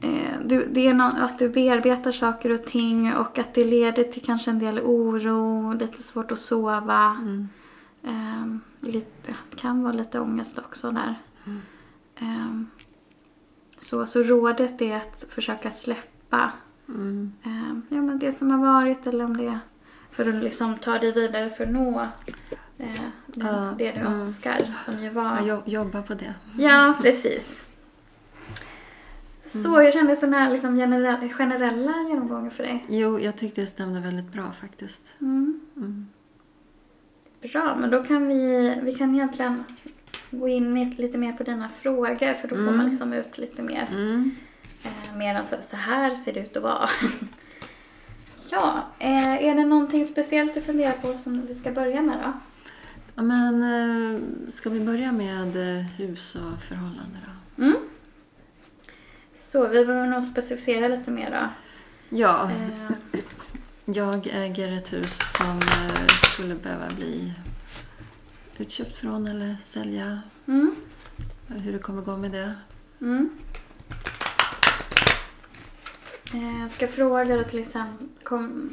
eh, 0.00 0.40
du, 0.44 0.66
det 0.70 0.86
är 0.86 0.94
nå- 0.94 1.16
att 1.18 1.38
du 1.38 1.48
bearbetar 1.48 2.12
saker 2.12 2.50
och 2.50 2.64
ting 2.64 3.14
och 3.14 3.38
att 3.38 3.54
det 3.54 3.64
leder 3.64 4.04
till 4.04 4.22
kanske 4.24 4.50
en 4.50 4.58
del 4.58 4.78
oro, 4.80 5.72
lite 5.72 6.02
svårt 6.02 6.32
att 6.32 6.38
sova. 6.38 7.16
Mm. 7.20 7.48
Ehm, 8.02 8.60
lite, 8.80 9.36
det 9.50 9.56
kan 9.56 9.82
vara 9.82 9.92
lite 9.92 10.20
ångest 10.20 10.58
också 10.58 10.90
där. 10.90 11.14
Mm. 11.46 11.60
Ehm, 12.16 12.66
så, 13.78 14.06
så 14.06 14.22
rådet 14.22 14.80
är 14.82 14.96
att 14.96 15.24
försöka 15.28 15.70
släppa 15.70 16.52
Mm. 16.88 17.32
ehm, 17.42 17.82
ja, 17.88 18.02
men 18.02 18.18
det 18.18 18.32
som 18.32 18.50
har 18.50 18.58
varit 18.58 19.06
eller 19.06 19.24
om 19.24 19.36
det 19.36 19.46
är 19.46 19.58
för 20.16 20.28
att 20.28 20.34
liksom 20.44 20.76
ta 20.76 20.98
dig 20.98 21.12
vidare 21.12 21.50
för 21.50 21.64
att 21.64 21.70
nå 21.70 22.00
eh, 22.78 22.86
det, 23.26 23.74
det 23.78 23.92
du 23.92 24.00
mm. 24.00 24.12
önskar 24.12 24.74
som 24.84 24.98
ju 25.02 25.08
var. 25.10 25.36
Jag 25.36 25.46
jobb- 25.46 25.68
jobbar 25.68 26.02
på 26.02 26.14
det. 26.14 26.34
Ja, 26.58 26.94
precis. 27.02 27.62
Så 29.44 29.68
Mm. 29.68 29.80
hur 29.84 29.92
kändes 29.92 30.20
den 30.20 30.34
här 30.34 30.50
liksom 30.52 30.76
genere- 30.76 31.28
generella 31.28 31.92
genomgången 32.08 32.50
för 32.50 32.62
dig? 32.62 32.84
Jo, 32.88 33.20
jag 33.20 33.36
tyckte 33.36 33.60
det 33.60 33.66
stämde 33.66 34.00
väldigt 34.00 34.32
bra 34.32 34.52
faktiskt. 34.60 35.02
Mm. 35.20 35.60
Mm. 35.76 36.06
Bra, 37.52 37.76
men 37.80 37.90
då 37.90 38.04
kan 38.04 38.26
vi, 38.28 38.74
vi 38.82 38.94
kan 38.94 39.14
egentligen 39.14 39.64
gå 40.30 40.48
in 40.48 40.72
med, 40.72 40.98
lite 40.98 41.18
mer 41.18 41.32
på 41.32 41.42
dina 41.42 41.68
frågor 41.68 42.34
för 42.34 42.48
då 42.48 42.54
får 42.54 42.62
Mm. 42.62 42.76
man 42.76 42.88
liksom 42.88 43.12
ut 43.12 43.38
lite 43.38 43.62
mer. 43.62 43.88
Mm. 43.90 44.36
Eh, 44.82 45.16
mer 45.18 45.34
än 45.34 45.46
så, 45.46 45.56
så 45.70 45.76
här 45.76 46.14
ser 46.14 46.32
det 46.32 46.40
ut 46.40 46.56
att 46.56 46.62
vara. 46.62 46.88
ja, 48.56 48.86
eh, 48.98 49.34
är 49.48 49.54
det 49.54 49.64
någonting 49.64 50.04
speciellt 50.06 50.54
du 50.54 50.60
funderar 50.62 50.92
på 50.92 51.18
som 51.18 51.46
vi 51.46 51.54
ska 51.54 51.72
börja 51.72 52.02
med 52.02 52.18
då? 52.18 52.32
Ja, 53.14 53.22
men 53.22 53.62
eh, 53.62 54.20
ska 54.52 54.70
vi 54.70 54.80
börja 54.80 55.12
med 55.12 55.76
eh, 55.78 55.84
hus 55.84 56.34
och 56.34 56.62
förhållande 56.62 57.18
då? 57.26 57.62
Mm. 57.62 57.76
Så 59.36 59.68
vi 59.68 59.84
behöver 59.84 60.06
nog 60.08 60.24
specificera 60.24 60.88
lite 60.88 61.10
mer 61.10 61.30
då. 61.30 61.48
Ja, 62.16 62.50
Eh, 62.50 62.92
jag 63.84 64.26
äger 64.32 64.72
ett 64.72 64.92
hus 64.92 65.18
som 65.36 65.60
skulle 66.32 66.54
behöva 66.54 66.88
bli 66.96 67.32
utköpt 68.58 68.96
från 68.96 69.26
eller 69.26 69.56
sälja. 69.64 70.20
mm. 70.46 70.74
Hur 71.46 71.72
det 71.72 71.78
kommer 71.78 72.02
gå 72.02 72.16
med 72.16 72.32
det. 72.32 72.54
Mm. 73.00 73.30
Eh, 76.34 76.60
Jag 76.60 76.70
ska 76.70 76.88
fråga 76.88 77.36
då 77.36 77.44
till 77.44 77.58
exempel, 77.58 78.06
kom, 78.22 78.70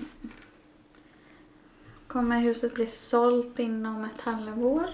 kommer 2.08 2.40
huset 2.40 2.74
bli 2.74 2.86
sålt 2.88 3.60
inom 3.60 4.04
ett 4.06 4.22
halvår? 4.22 4.90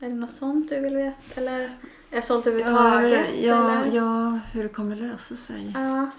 Är 0.00 0.08
det 0.08 0.14
något 0.14 0.30
sånt 0.30 0.68
du 0.68 0.80
vill 0.80 0.96
veta? 0.96 1.16
Eller 1.34 1.60
är 1.60 1.70
det 2.10 2.22
sålt 2.22 2.46
Ja, 2.46 2.52
överhuvudtaget? 2.52 3.42
ja, 3.42 3.82
eller? 3.82 3.96
ja, 3.96 4.40
hur 4.52 4.62
det 4.62 4.68
kommer 4.68 4.96
lösa 4.96 5.36
sig. 5.36 5.72
ja. 5.74 6.10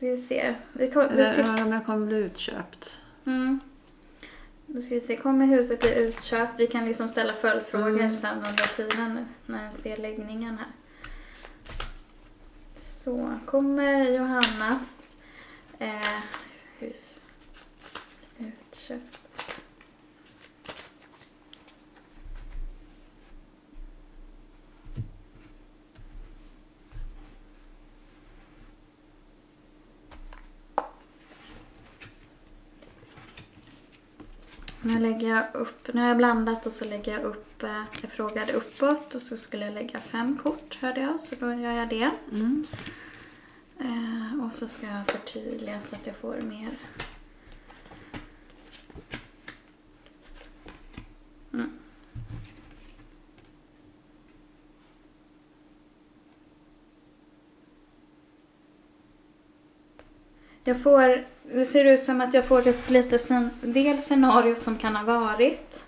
Vi 0.00 0.16
ser. 0.16 0.56
Vi 0.72 0.88
kom, 0.90 1.02
vi 1.08 1.22
Eller 1.22 1.34
titt- 1.34 1.62
om 1.66 1.72
jag 1.72 1.86
kommer 1.86 2.06
bli 2.06 2.16
utköpt. 2.16 3.00
mm. 3.24 3.60
Då 4.66 4.80
ska 4.80 4.94
vi 4.94 5.00
se, 5.00 5.16
kommer 5.16 5.46
huset 5.46 5.80
bli 5.80 5.98
utköpt? 5.98 6.60
Vi 6.60 6.66
kan 6.66 6.84
liksom 6.84 7.08
ställa 7.08 7.32
följdfrågor 7.34 7.88
Mm. 8.00 8.14
sen 8.16 8.36
under 8.36 8.76
tiden 8.76 9.26
när 9.46 9.64
jag 9.64 9.74
ser 9.74 9.96
läggningen 9.96 10.58
här. 10.58 10.66
Så, 13.08 13.38
kommer 13.46 14.10
Johannas 14.10 15.02
eh, 15.78 16.20
hus 16.78 17.20
utköpt? 18.38 19.18
Nu 34.82 34.98
lägger 35.18 35.34
jag 35.36 35.54
upp, 35.54 35.94
nu 35.94 36.00
har 36.00 36.08
jag 36.08 36.16
blandat 36.16 36.66
och 36.66 36.72
så 36.72 36.84
lägger 36.84 37.12
jag 37.12 37.22
upp, 37.22 37.62
eh, 37.62 37.84
jag 38.02 38.10
frågade 38.10 38.52
uppåt 38.52 39.14
och 39.14 39.22
så 39.22 39.36
skulle 39.36 39.64
jag 39.64 39.74
lägga 39.74 40.00
fem 40.00 40.38
kort 40.42 40.78
hörde 40.80 41.00
jag, 41.00 41.20
så 41.20 41.34
då 41.40 41.52
gör 41.52 41.72
jag 41.72 41.88
det. 41.88 42.10
Mm. 42.32 42.64
Eh, 43.78 44.46
och 44.46 44.54
så 44.54 44.68
ska 44.68 44.86
jag 44.86 45.06
förtydliga 45.06 45.80
så 45.80 45.96
att 45.96 46.06
jag 46.06 46.16
får 46.16 46.40
mer. 46.40 46.78
Mm. 51.52 51.78
Jag 60.64 60.82
får, 60.82 61.26
det 61.54 61.64
ser 61.64 61.84
ut 61.84 62.04
som 62.04 62.20
att 62.20 62.34
jag 62.34 62.44
får 62.44 62.68
upp 62.68 62.90
lite 62.90 63.18
sen, 63.18 63.50
del 63.60 64.02
scenariot 64.02 64.62
som 64.62 64.78
kan 64.78 64.96
ha 64.96 65.04
varit. 65.20 65.84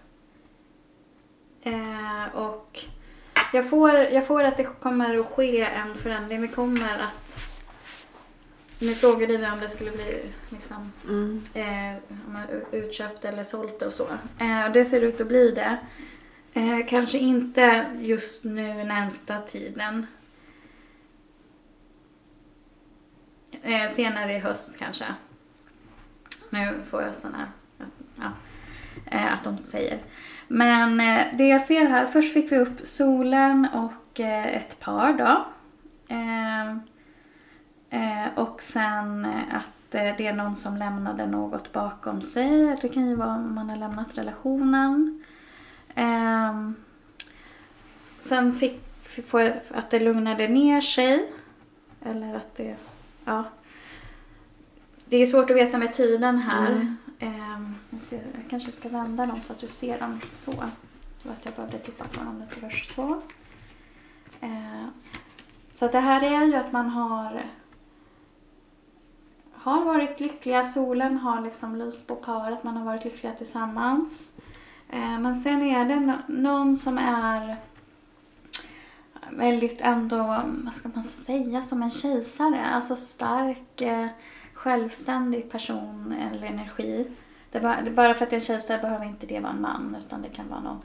Eh, 1.62 2.35
och 2.35 2.81
jag 3.52 3.71
får, 3.71 3.90
jag 3.90 4.26
får 4.26 4.45
att 4.45 4.57
det 4.57 4.64
kommer 4.64 5.19
att 5.19 5.26
ske 5.26 5.61
en 5.61 5.95
förändring. 5.95 6.40
Det 6.40 6.49
kommer 6.49 6.95
att 6.95 7.47
nu 8.83 8.95
frågade 8.95 9.37
vi 9.37 9.47
om 9.50 9.61
det 9.61 9.69
skulle 9.69 9.90
bli 9.90 10.23
liksom, 10.49 10.93
Mm. 11.09 11.43
eh, 11.55 11.97
utköpt 12.73 13.25
eller 13.25 13.45
sålt 13.45 13.83
och 13.83 13.93
så. 13.93 14.07
Eh, 14.38 14.67
och 14.67 14.73
det 14.73 14.85
ser 14.85 15.00
ut 15.00 15.21
att 15.21 15.26
bli 15.26 15.50
det. 15.50 15.76
Eh, 16.55 16.87
kanske 16.88 17.19
inte 17.19 17.87
just 18.00 18.45
nu 18.45 18.85
närmsta 18.85 19.40
tiden. 19.40 20.07
Eh, 23.62 23.90
senare 23.93 24.33
i 24.33 24.38
höst 24.38 24.79
kanske. 24.79 25.05
Nu 26.50 26.83
får 26.90 27.02
jag 27.02 27.14
såna, 27.14 27.49
ja, 28.16 28.33
eh, 29.07 29.33
att 29.33 29.45
de 29.45 29.59
säger. 29.59 29.99
Men 30.49 31.00
eh, 31.00 31.26
det 31.33 31.49
jag 31.49 31.62
ser 31.62 31.87
här, 31.87 32.07
först 32.07 32.33
fick 32.33 32.52
vi 32.52 32.59
upp 32.59 32.80
solen 32.87 33.66
och 33.73 34.21
eh, 34.21 34.57
ett 34.57 34.80
par 34.80 35.12
då. 35.12 35.45
Och 38.35 38.62
sen 38.62 39.26
att 39.50 39.90
det 39.90 40.26
är 40.26 40.33
någon 40.33 40.57
som 40.57 40.76
lämnade 40.76 41.26
något 41.26 41.73
bakom 41.73 42.23
sig. 42.23 42.76
Det 42.80 42.88
kan 42.88 43.09
ju 43.09 43.14
vara 43.14 43.35
om 43.35 43.54
man 43.54 43.69
har 43.69 43.76
lämnat 43.76 44.19
relationen. 44.19 45.25
Sen 48.21 48.59
fick 48.59 48.80
fick- 49.02 49.30
på 49.30 49.52
att 49.69 49.90
det 49.90 49.99
lugnade 50.00 50.49
ner 50.49 50.80
sig. 50.80 51.33
Eller 52.02 52.35
att 52.35 52.54
det, 52.54 52.76
ja. 53.25 53.45
Det 55.11 55.17
är 55.17 55.26
svårt 55.26 55.50
att 55.50 55.57
veta 55.57 55.79
med 55.79 55.95
tiden 55.95 56.38
här. 56.38 56.73
Mm. 56.73 56.97
Ehm, 57.19 57.75
jag, 57.90 58.21
jag 58.35 58.50
kanske 58.50 58.73
ska 58.73 58.88
vända 58.88 59.26
dem 59.26 59.40
så 59.40 59.52
att 59.52 59.59
du 59.59 59.69
ser 59.69 59.99
dem 60.00 60.21
så. 60.31 60.52
Att 61.23 61.45
jag 61.45 61.55
behövde 61.55 61.79
titta 61.79 62.05
på 62.05 62.25
dem 62.25 62.40
lite 62.40 62.61
först 62.61 62.95
så. 62.95 63.23
Eh, 64.40 64.87
så 65.73 65.88
det 65.88 66.00
här 66.00 66.23
är 66.23 66.47
ju 66.47 66.55
att 66.55 66.73
man 66.73 66.88
har 66.88 67.45
har 69.52 69.85
varit 69.85 70.21
lyckliga. 70.21 70.64
Solen 70.64 71.19
har 71.19 71.40
liksom 71.40 71.76
lyst 71.76 72.07
på 72.07 72.17
paret. 72.17 72.64
Man 72.64 72.76
har 72.76 72.85
varit 72.85 73.05
lyckliga 73.05 73.33
tillsammans. 73.33 74.33
Eh, 74.88 75.19
men 75.19 75.37
sen 75.37 75.62
är 75.62 75.85
det 75.85 76.19
någon 76.29 76.76
som 76.76 76.99
är 76.99 77.57
väldigt 79.31 79.81
ändå, 79.81 80.43
vad 80.64 80.75
ska 80.75 80.90
man 80.95 81.05
säga, 81.05 81.62
som 81.62 81.83
en 81.83 81.90
kejsare. 81.90 82.64
Alltså 82.64 82.97
stark, 82.97 83.81
eh, 83.81 84.07
självständig 84.61 85.50
person 85.50 86.12
eller 86.12 86.47
energi. 86.47 87.07
Det 87.50 87.61
bara, 87.61 87.90
bara 87.90 88.14
för 88.14 88.25
att 88.25 88.31
det 88.31 88.37
är 88.37 88.40
en 88.40 88.45
kejsare 88.45 88.79
behöver 88.79 89.07
inte 89.07 89.26
det 89.26 89.40
vara 89.40 89.52
en 89.52 89.61
man 89.61 89.97
utan 90.07 90.23
det 90.23 90.29
kan 90.29 90.49
vara 90.49 90.61
någon. 90.61 90.79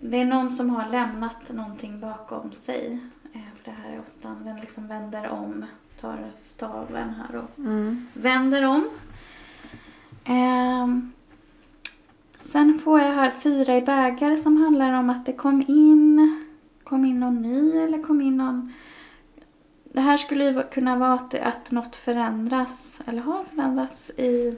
Det 0.00 0.20
är 0.20 0.24
någon 0.24 0.50
som 0.50 0.70
har 0.70 0.88
lämnat 0.88 1.52
någonting 1.52 2.00
bakom 2.00 2.52
sig. 2.52 2.98
Eh, 3.32 3.40
för 3.56 3.70
det 3.70 3.76
här 3.76 3.92
är 3.92 4.00
åttan, 4.00 4.44
den 4.44 4.56
liksom 4.56 4.88
vänder 4.88 5.28
om, 5.28 5.64
tar 6.00 6.18
staven 6.38 7.14
här 7.14 7.36
och 7.36 7.58
mm. 7.58 8.06
vänder 8.14 8.64
om. 8.64 8.88
Um, 10.28 11.12
Sen 12.42 12.78
får 12.78 13.00
jag 13.00 13.14
här 13.14 13.30
fyra 13.30 13.76
i 13.76 13.82
bägare 13.82 14.36
som 14.36 14.56
handlar 14.56 14.92
om 14.92 15.10
att 15.10 15.26
det 15.26 15.32
kom 15.32 15.64
in, 15.68 16.44
kom 16.84 17.04
in 17.04 17.20
någon 17.20 17.42
ny 17.42 17.76
eller 17.76 18.02
kom 18.02 18.20
in 18.20 18.36
någon 18.36 18.72
det 19.92 20.00
här 20.00 20.16
skulle 20.16 20.44
ju 20.44 20.62
kunna 20.62 20.96
vara 20.96 21.12
att, 21.12 21.34
att 21.34 21.70
något 21.70 21.96
förändras 21.96 23.00
eller 23.06 23.22
har 23.22 23.44
förändrats 23.44 24.10
i 24.10 24.56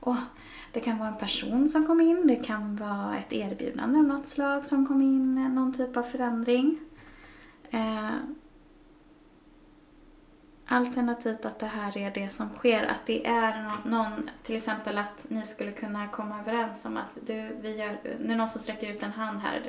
oh, 0.00 0.20
det 0.72 0.80
kan 0.80 0.98
vara 0.98 1.08
en 1.08 1.18
person 1.18 1.68
som 1.68 1.86
kom 1.86 2.00
in, 2.00 2.26
det 2.26 2.36
kan 2.36 2.76
vara 2.76 3.18
ett 3.18 3.32
erbjudande 3.32 3.98
av 3.98 4.04
något 4.04 4.26
slag 4.28 4.66
som 4.66 4.86
kom 4.86 5.02
in, 5.02 5.34
någon 5.34 5.72
typ 5.72 5.96
av 5.96 6.02
förändring. 6.02 6.78
Eh, 7.70 8.10
Alternativt 10.68 11.44
att 11.44 11.58
det 11.58 11.66
här 11.66 11.96
är 11.96 12.10
det 12.10 12.30
som 12.30 12.48
sker, 12.48 12.82
att 12.82 13.06
det 13.06 13.26
är 13.26 13.72
någon, 13.84 14.30
till 14.42 14.56
exempel 14.56 14.98
att 14.98 15.26
ni 15.30 15.44
skulle 15.44 15.72
kunna 15.72 16.08
komma 16.08 16.38
överens 16.40 16.84
om 16.84 16.96
att 16.96 17.18
du, 17.26 17.56
vi 17.60 17.74
gör, 17.74 17.98
det 18.02 18.32
är 18.32 18.36
någon 18.36 18.48
som 18.48 18.60
sträcker 18.60 18.88
ut 18.88 19.02
en 19.02 19.12
hand 19.12 19.40
här, 19.40 19.62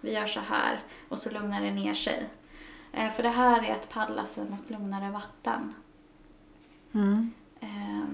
vi 0.00 0.12
gör 0.12 0.26
så 0.26 0.40
här 0.40 0.80
och 1.08 1.18
så 1.18 1.30
lugnar 1.30 1.60
det 1.60 1.70
ner 1.70 1.94
sig. 1.94 2.28
Eh, 2.96 3.10
för 3.10 3.22
det 3.22 3.28
här 3.28 3.64
är 3.64 3.72
att 3.72 3.88
paddla 3.88 4.24
sig 4.26 4.44
mot 4.50 4.70
lugnare 4.70 5.10
vatten. 5.10 5.74
Mm. 6.94 7.32
Eh, 7.60 8.04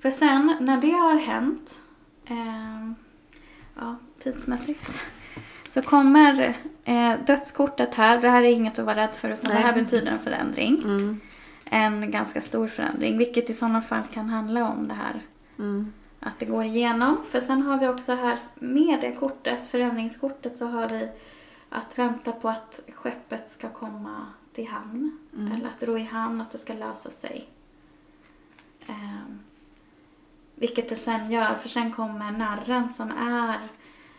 för 0.00 0.10
sen 0.10 0.56
när 0.60 0.80
det 0.80 0.90
har 0.90 1.16
hänt, 1.16 1.80
eh, 2.24 2.92
ja, 3.74 3.96
tidsmässigt, 4.22 5.04
så 5.68 5.82
kommer 5.82 6.56
eh, 6.84 7.14
dödskortet 7.26 7.94
här. 7.94 8.20
Det 8.20 8.30
här 8.30 8.42
är 8.42 8.52
inget 8.52 8.78
att 8.78 8.84
vara 8.84 8.96
rädd 8.96 9.16
för 9.16 9.30
utan 9.30 9.52
Nej. 9.52 9.62
det 9.62 9.68
här 9.68 9.74
betyder 9.74 10.12
en 10.12 10.18
förändring. 10.18 10.82
Mm. 10.82 11.20
En 11.64 12.10
ganska 12.10 12.40
stor 12.40 12.68
förändring. 12.68 13.18
Vilket 13.18 13.50
i 13.50 13.54
sådana 13.54 13.82
fall 13.82 14.04
kan 14.12 14.28
handla 14.28 14.68
om 14.68 14.88
det 14.88 14.94
här. 14.94 15.22
Mm. 15.58 15.92
Att 16.20 16.38
det 16.38 16.46
går 16.46 16.64
igenom. 16.64 17.16
För 17.30 17.40
sen 17.40 17.62
har 17.62 17.78
vi 17.78 17.88
också 17.88 18.14
här 18.14 18.38
med 18.54 19.00
det 19.00 19.12
kortet, 19.12 19.66
förändringskortet, 19.66 20.58
så 20.58 20.66
har 20.66 20.88
vi 20.88 21.08
att 21.70 21.98
vänta 21.98 22.32
på 22.32 22.48
att 22.48 22.80
skeppet 22.94 23.50
ska 23.50 23.68
komma 23.70 24.26
till 24.52 24.66
hamn. 24.66 25.18
Mm. 25.36 25.52
Eller 25.52 25.68
att 25.68 25.82
ro 25.82 25.98
i 25.98 26.04
hamn, 26.04 26.40
att 26.40 26.50
det 26.50 26.58
ska 26.58 26.72
lösa 26.72 27.10
sig. 27.10 27.48
Eh, 28.86 29.34
vilket 30.54 30.88
det 30.88 30.96
sen 30.96 31.30
gör, 31.30 31.54
för 31.54 31.68
sen 31.68 31.92
kommer 31.92 32.32
narren 32.32 32.90
som 32.90 33.10
är 33.10 33.68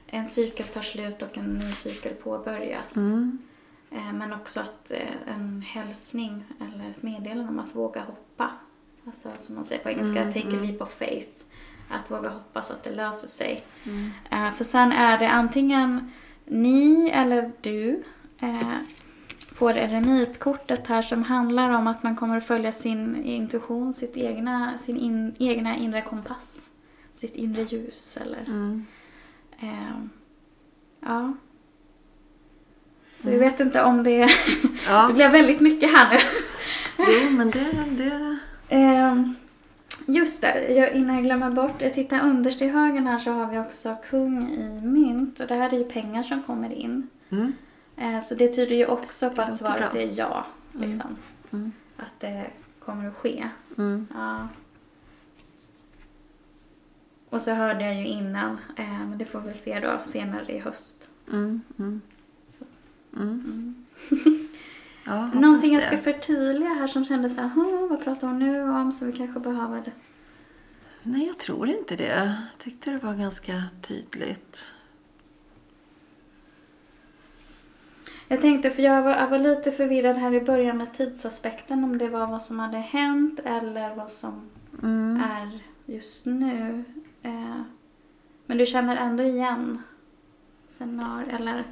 en 0.07 0.29
cykel 0.29 0.65
tar 0.65 0.81
slut 0.81 1.21
och 1.21 1.38
en 1.38 1.53
ny 1.53 1.71
cykel 1.71 2.13
påbörjas. 2.13 2.97
Mm. 2.97 3.38
Eh, 3.91 4.13
men 4.13 4.33
också 4.33 4.59
att 4.59 4.91
eh, 4.91 5.33
en 5.35 5.62
hälsning 5.62 6.43
eller 6.59 6.89
ett 6.89 7.03
meddelande 7.03 7.49
om 7.49 7.59
att 7.59 7.75
våga 7.75 8.01
hoppa. 8.01 8.51
Alltså 9.05 9.29
som 9.38 9.55
man 9.55 9.65
säger 9.65 9.83
på 9.83 9.89
engelska, 9.89 10.21
mm. 10.21 10.33
take 10.33 10.47
a 10.47 10.49
mm. 10.49 10.63
leap 10.63 10.81
of 10.81 10.93
faith. 10.93 11.31
Att 11.89 12.12
våga 12.12 12.29
hoppas 12.29 12.71
att 12.71 12.83
det 12.83 12.91
löser 12.91 13.27
sig. 13.27 13.63
Eh, 14.29 14.51
för 14.51 14.63
sen 14.63 14.91
är 14.91 15.17
det 15.17 15.29
antingen 15.29 16.12
ni 16.49 17.09
eller 17.13 17.51
du 17.62 18.03
får 19.59 19.77
eremitkortet 19.77 20.88
här 20.88 21.01
som 21.01 21.23
handlar 21.23 21.69
om 21.69 21.88
att 21.88 22.03
man 22.03 22.15
kommer 22.15 22.38
att 22.38 22.45
följa 22.45 22.71
sin 22.71 23.23
intuition, 23.23 23.93
sitt 23.93 24.17
egna, 24.17 24.77
sin 24.77 24.97
in, 24.97 25.35
egna 25.39 25.75
inre 25.75 26.01
kompass. 26.01 26.69
Sitt 27.13 27.35
inre 27.35 27.63
ljus 27.63 28.17
eller 28.21 28.45
mm. 28.47 28.85
Eh, 29.62 30.01
ja. 30.99 31.33
Så 33.15 33.27
mm. 33.27 33.39
jag 33.39 33.49
vet 33.49 33.59
inte 33.59 33.83
om 33.83 34.03
det... 34.03 34.29
Ja. 34.88 35.07
det 35.07 35.13
blev 35.13 35.31
väldigt 35.31 35.62
mycket 35.62 35.91
här 35.91 36.09
nu. 36.13 36.19
jo, 36.97 37.29
men 37.29 37.51
det... 37.51 37.85
det... 37.89 38.38
Eh, 38.75 39.15
just 40.09 40.41
det, 40.41 40.73
jag, 40.73 40.93
innan 40.93 41.15
jag 41.15 41.23
glömmer 41.23 41.51
bort. 41.51 41.81
Jag 41.81 41.93
tittar 41.93 42.21
underst 42.21 42.61
i 42.61 42.67
högen 42.67 43.07
här 43.07 43.17
så 43.17 43.31
har 43.31 43.51
vi 43.51 43.59
också 43.59 43.95
kung 44.09 44.53
i 44.53 44.81
mynt. 44.81 45.39
Och 45.39 45.47
det 45.47 45.55
här 45.55 45.73
är 45.73 45.77
ju 45.77 45.83
pengar 45.83 46.23
som 46.23 46.43
kommer 46.43 46.73
in. 46.73 47.07
Mm. 47.29 47.53
Eh, 47.97 48.21
så 48.21 48.35
det 48.35 48.47
tyder 48.47 48.75
ju 48.75 48.85
också 48.85 49.29
på 49.29 49.41
att 49.41 49.57
svaret 49.57 49.95
är 49.95 50.17
ja. 50.17 50.45
Mm. 50.75 50.89
Liksom. 50.89 51.17
Mm. 51.51 51.71
Att 51.97 52.19
det 52.19 52.45
kommer 52.79 53.07
att 53.07 53.15
ske. 53.15 53.49
Mm. 53.77 54.07
Ja. 54.13 54.47
Och 57.29 57.41
så 57.41 57.51
hörde 57.51 57.85
jag 57.85 57.95
ju 57.95 58.05
innan, 58.05 58.57
eh, 58.75 58.99
men 59.07 59.17
det 59.17 59.25
får 59.25 59.41
vi 59.41 59.53
se 59.53 59.79
då 59.79 59.99
senare 60.05 60.53
i 60.53 60.59
höst. 60.59 61.09
Mm, 61.31 61.61
mm. 61.79 62.01
mm. 63.17 63.85
ja, 65.05 65.27
Någonting 65.27 65.73
jag 65.73 65.83
ska 65.83 65.97
förtydliga 65.97 66.69
här 66.69 66.88
som 66.88 67.05
kändes 67.05 67.35
så 67.35 67.41
här, 67.41 67.88
vad 67.89 68.03
pratar 68.03 68.27
hon 68.27 68.39
nu 68.39 68.69
om? 68.69 68.91
Så 68.91 69.05
vi 69.05 69.13
kanske 69.13 69.39
behöver 69.39 69.81
det. 69.81 69.91
Nej, 71.03 71.27
jag 71.27 71.38
tror 71.38 71.69
inte 71.69 71.95
det. 71.95 72.07
Jag 72.07 72.31
tyckte 72.57 72.91
det 72.91 72.97
var 72.97 73.13
ganska 73.13 73.63
tydligt. 73.81 74.73
Jag 78.27 78.41
tänkte, 78.41 78.71
för 78.71 78.83
jag 78.83 79.01
var, 79.01 79.12
jag 79.12 79.27
var 79.27 79.39
lite 79.39 79.71
förvirrad 79.71 80.15
här 80.17 80.33
i 80.33 80.41
början 80.41 80.77
med 80.77 80.93
tidsaspekten, 80.93 81.83
om 81.83 81.97
det 81.97 82.09
var 82.09 82.27
vad 82.27 82.41
som 82.41 82.59
hade 82.59 82.77
hänt 82.77 83.39
eller 83.39 83.95
vad 83.95 84.12
som 84.12 84.49
mm. 84.83 85.23
är 85.23 85.59
just 85.85 86.25
nu. 86.25 86.83
Eh, 87.21 87.62
men 88.45 88.57
du 88.57 88.65
känner 88.65 88.97
ändå 88.97 89.23
igen 89.23 89.81
scenario, 90.67 91.35
eller? 91.35 91.63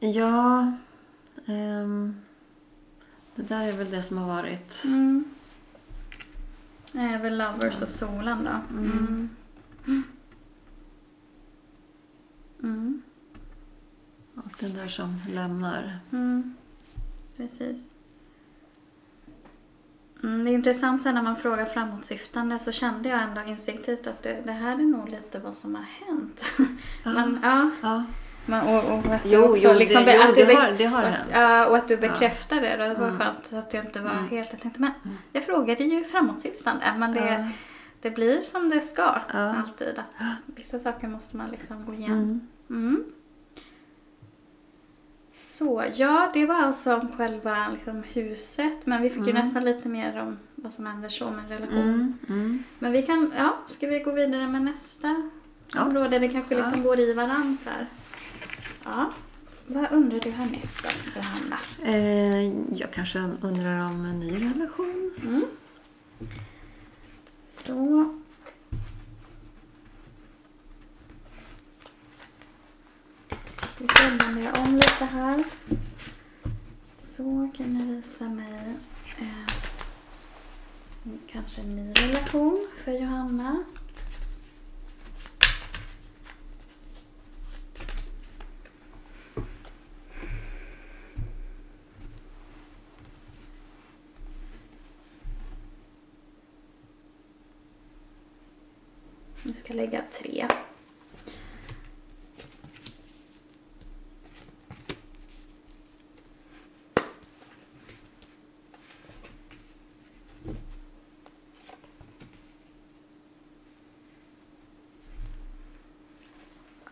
Ja. 0.00 0.72
Um, 1.50 2.16
det 3.34 3.42
där 3.42 3.66
är 3.66 3.72
väl 3.72 3.90
det 3.90 4.02
som 4.02 4.18
har 4.18 4.26
varit. 4.26 4.82
Mm. 4.84 5.24
Eh, 6.94 7.22
The 7.22 7.30
Lovers 7.30 7.76
ja. 7.80 7.86
och 7.86 7.90
solen 7.90 8.44
då. 8.44 8.76
Mm. 8.76 9.28
Mm. 9.86 10.02
mm. 12.62 13.02
Och 14.34 14.56
den 14.60 14.74
där 14.74 14.88
som 14.88 15.20
lämnar. 15.28 15.98
Mm. 16.12 16.54
Precis. 17.36 17.94
Mm, 20.22 20.44
det 20.44 20.50
är 20.50 20.54
intressant 20.54 21.02
sen 21.02 21.14
när 21.14 21.22
man 21.22 21.36
frågar 21.36 21.66
framåtsyftande 21.66 22.58
så 22.58 22.72
kände 22.72 23.08
jag 23.08 23.22
ändå 23.22 23.42
instinktivt 23.42 24.06
att 24.06 24.22
det, 24.22 24.42
det 24.44 24.52
här 24.52 24.72
är 24.72 24.82
nog 24.82 25.08
lite 25.08 25.38
vad 25.38 25.56
som 25.56 25.74
har 25.74 25.82
hänt. 25.82 26.44
Ja. 27.04 27.12
Men, 27.12 27.38
ja. 27.42 27.70
ja. 27.82 28.04
Men, 28.46 28.68
och, 28.68 28.98
och 28.98 29.04
att 29.04 29.20
jo, 29.24 29.42
också, 29.42 29.68
jo, 29.72 29.78
liksom, 29.78 30.04
det, 30.04 30.22
att 30.22 30.38
jo, 30.38 30.44
det, 30.46 30.54
har, 30.54 30.72
det 30.78 30.84
har 30.84 31.02
hänt. 31.02 31.28
Ja, 31.32 31.68
och 31.68 31.76
att 31.76 31.88
du 31.88 31.96
bekräftade 31.96 32.60
det. 32.60 32.76
Det 32.76 32.94
var 32.94 33.08
mm. 33.08 33.18
skönt 33.18 33.52
att 33.52 33.74
jag 33.74 33.84
inte 33.84 34.00
var 34.00 34.10
mm. 34.10 34.28
helt... 34.28 34.48
Jag 34.52 34.60
tänkte, 34.60 34.80
men 34.80 34.90
mm. 35.04 35.16
jag 35.32 35.44
frågade 35.44 35.84
ju 35.84 36.04
framåtsyftande. 36.04 36.94
Men 36.98 37.12
det, 37.12 37.26
ja. 37.26 37.48
det 38.00 38.10
blir 38.10 38.40
som 38.40 38.68
det 38.68 38.80
ska 38.80 39.04
alltid. 39.32 39.98
Att 39.98 40.26
vissa 40.46 40.80
saker 40.80 41.08
måste 41.08 41.36
man 41.36 41.50
liksom 41.50 41.86
gå 41.86 41.94
igenom. 41.94 42.18
Mm. 42.18 42.48
mm. 42.68 43.04
Så, 45.60 45.84
ja 45.94 46.30
det 46.34 46.46
var 46.46 46.54
alltså 46.54 46.94
om 46.96 47.08
själva 47.16 47.68
liksom, 47.72 48.02
huset 48.02 48.86
men 48.86 49.02
vi 49.02 49.08
fick 49.08 49.18
mm. 49.18 49.28
ju 49.28 49.32
nästan 49.32 49.64
lite 49.64 49.88
mer 49.88 50.20
om 50.20 50.38
vad 50.54 50.72
som 50.72 50.86
händer 50.86 51.08
så 51.08 51.30
med 51.30 51.44
en 51.44 51.48
relation. 51.48 51.78
Mm. 51.78 52.18
Mm. 52.28 52.64
Men 52.78 52.92
vi 52.92 53.02
kan, 53.02 53.32
ja, 53.36 53.58
ska 53.68 53.86
vi 53.86 53.98
gå 53.98 54.12
vidare 54.12 54.48
med 54.48 54.62
nästa 54.62 55.30
ja. 55.74 55.84
område? 55.84 56.18
Det 56.18 56.28
kanske 56.28 56.54
liksom 56.54 56.78
ja. 56.78 56.84
går 56.84 57.00
i 57.00 57.12
varans 57.12 57.66
här. 57.66 57.86
Ja. 58.84 59.12
Vad 59.66 59.92
undrar 59.92 60.20
du 60.20 60.30
härnäst 60.30 60.82
då, 60.82 60.88
Johanna? 61.16 61.58
Eh, 61.82 62.44
jag 62.78 62.92
kanske 62.92 63.18
undrar 63.18 63.86
om 63.86 64.04
en 64.04 64.20
ny 64.20 64.50
relation. 64.50 65.14
Mm. 65.22 65.44
Så 67.44 68.20
vi 73.80 73.88
se, 73.88 74.10
blandar 74.16 74.42
jag 74.42 74.58
om 74.58 74.74
lite 74.74 75.04
här. 75.04 75.44
Så 76.92 77.50
kan 77.56 77.76
jag 77.76 77.86
visa 77.86 78.28
mig 78.28 78.78
eh, 79.18 79.50
kanske 81.28 81.60
en 81.60 81.76
ny 81.76 81.92
relation 81.92 82.68
för 82.84 82.92
Johanna. 82.92 83.64
Ska 99.70 99.76
jag 99.78 99.90
lägga 99.90 100.02
tre. 100.12 100.46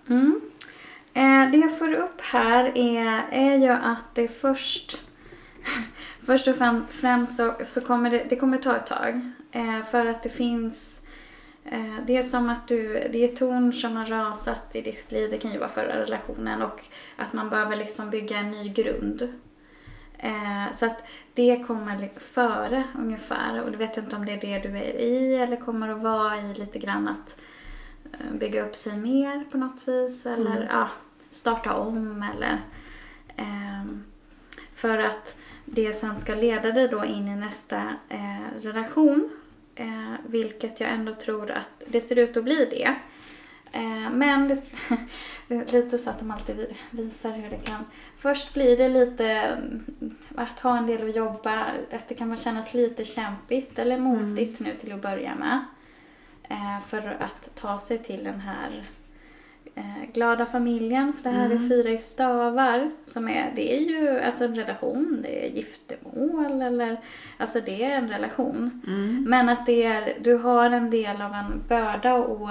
Mm. 0.08 0.40
Eh, 1.14 1.50
det 1.50 1.56
jag 1.56 1.78
får 1.78 1.92
upp 1.92 2.20
här 2.20 2.72
är, 2.78 3.22
är 3.30 3.56
ju 3.56 3.68
att 3.68 4.14
det 4.14 4.28
först 4.28 5.02
Först 6.26 6.48
och 6.48 6.56
främst 6.90 7.36
så, 7.36 7.54
så 7.64 7.80
kommer 7.80 8.10
det, 8.10 8.26
det 8.28 8.36
kommer 8.36 8.58
ta 8.58 8.76
ett 8.76 8.86
tag. 8.86 9.32
Eh, 9.52 9.84
för 9.90 10.06
att 10.06 10.22
det 10.22 10.28
finns 10.28 10.97
det 12.06 12.16
är 12.16 12.22
som 12.22 12.48
att 12.48 12.68
du, 12.68 13.08
det 13.12 13.24
är 13.24 13.36
torn 13.36 13.72
som 13.72 13.96
har 13.96 14.06
rasat 14.06 14.76
i 14.76 14.80
ditt 14.80 15.12
liv. 15.12 15.30
Det 15.30 15.38
kan 15.38 15.52
ju 15.52 15.58
vara 15.58 15.68
förra 15.68 16.00
relationen 16.00 16.62
och 16.62 16.84
att 17.16 17.32
man 17.32 17.50
behöver 17.50 17.76
liksom 17.76 18.10
bygga 18.10 18.38
en 18.38 18.50
ny 18.50 18.68
grund. 18.68 19.28
Eh, 20.18 20.72
så 20.72 20.86
att 20.86 21.02
det 21.34 21.64
kommer 21.66 22.10
före 22.18 22.84
ungefär 22.98 23.62
och 23.62 23.70
du 23.70 23.78
vet 23.78 23.96
inte 23.96 24.16
om 24.16 24.26
det 24.26 24.32
är 24.32 24.40
det 24.40 24.68
du 24.68 24.76
är 24.78 24.94
i 24.94 25.34
eller 25.34 25.56
kommer 25.56 25.88
att 25.88 26.02
vara 26.02 26.38
i 26.38 26.54
lite 26.54 26.78
grann 26.78 27.08
att 27.08 27.36
eh, 28.12 28.32
bygga 28.32 28.64
upp 28.64 28.76
sig 28.76 28.96
mer 28.96 29.44
på 29.50 29.58
något 29.58 29.88
vis 29.88 30.26
eller 30.26 30.56
mm. 30.56 30.68
ja, 30.70 30.88
starta 31.30 31.74
om 31.74 32.24
eller 32.34 32.58
eh, 33.36 33.84
för 34.74 34.98
att 34.98 35.36
det 35.64 35.92
sen 35.92 36.20
ska 36.20 36.34
leda 36.34 36.72
dig 36.72 36.88
då 36.88 37.04
in 37.04 37.28
i 37.28 37.36
nästa 37.36 37.94
eh, 38.08 38.60
relation. 38.60 39.37
Eh, 39.78 40.14
vilket 40.26 40.80
jag 40.80 40.90
ändå 40.90 41.12
tror 41.12 41.50
att 41.50 41.82
det 41.86 42.00
ser 42.00 42.18
ut 42.18 42.36
att 42.36 42.44
bli 42.44 42.64
det. 42.64 42.94
Eh, 43.72 44.10
men 44.10 44.48
det, 44.48 44.60
det, 45.48 45.54
är 45.54 45.72
lite 45.82 45.98
så 45.98 46.10
att 46.10 46.18
de 46.18 46.30
alltid 46.30 46.74
visar 46.90 47.32
hur 47.32 47.50
det 47.50 47.56
kan. 47.56 47.84
Först 48.16 48.54
blir 48.54 48.76
det 48.76 48.88
lite 48.88 49.26
mm, 49.26 50.16
att 50.34 50.60
ha 50.60 50.78
en 50.78 50.86
del 50.86 51.08
att 51.08 51.16
jobba, 51.16 51.66
att 51.90 52.08
det 52.08 52.14
kan 52.14 52.36
kännas 52.36 52.74
lite 52.74 53.04
kämpigt 53.04 53.78
eller 53.78 53.98
motigt 53.98 54.60
mm. 54.60 54.72
nu 54.72 54.78
till 54.78 54.92
att 54.92 55.02
börja 55.02 55.34
med. 55.34 55.64
Eh, 56.42 56.80
för 56.88 57.16
att 57.20 57.50
ta 57.54 57.78
sig 57.78 57.98
till 57.98 58.24
den 58.24 58.40
här 58.40 58.84
glada 60.12 60.46
familjen. 60.46 61.12
För 61.12 61.30
det 61.30 61.36
här 61.36 61.46
mm. 61.46 61.64
är 61.64 61.68
fyra 61.68 61.90
i 61.90 61.98
stavar. 61.98 62.90
Som 63.04 63.28
är, 63.28 63.52
det 63.56 63.76
är 63.76 63.80
ju 63.80 64.20
alltså 64.20 64.44
en 64.44 64.54
relation. 64.54 65.18
Det 65.22 65.46
är 65.46 65.50
giftermål 65.50 66.62
eller 66.62 67.00
alltså 67.36 67.60
det 67.60 67.84
är 67.84 67.96
en 67.96 68.08
relation. 68.08 68.82
Mm. 68.86 69.24
Men 69.28 69.48
att 69.48 69.66
det 69.66 69.84
är, 69.84 70.18
du 70.20 70.34
har 70.34 70.70
en 70.70 70.90
del 70.90 71.22
av 71.22 71.32
en 71.32 71.62
börda 71.68 72.14
och 72.14 72.50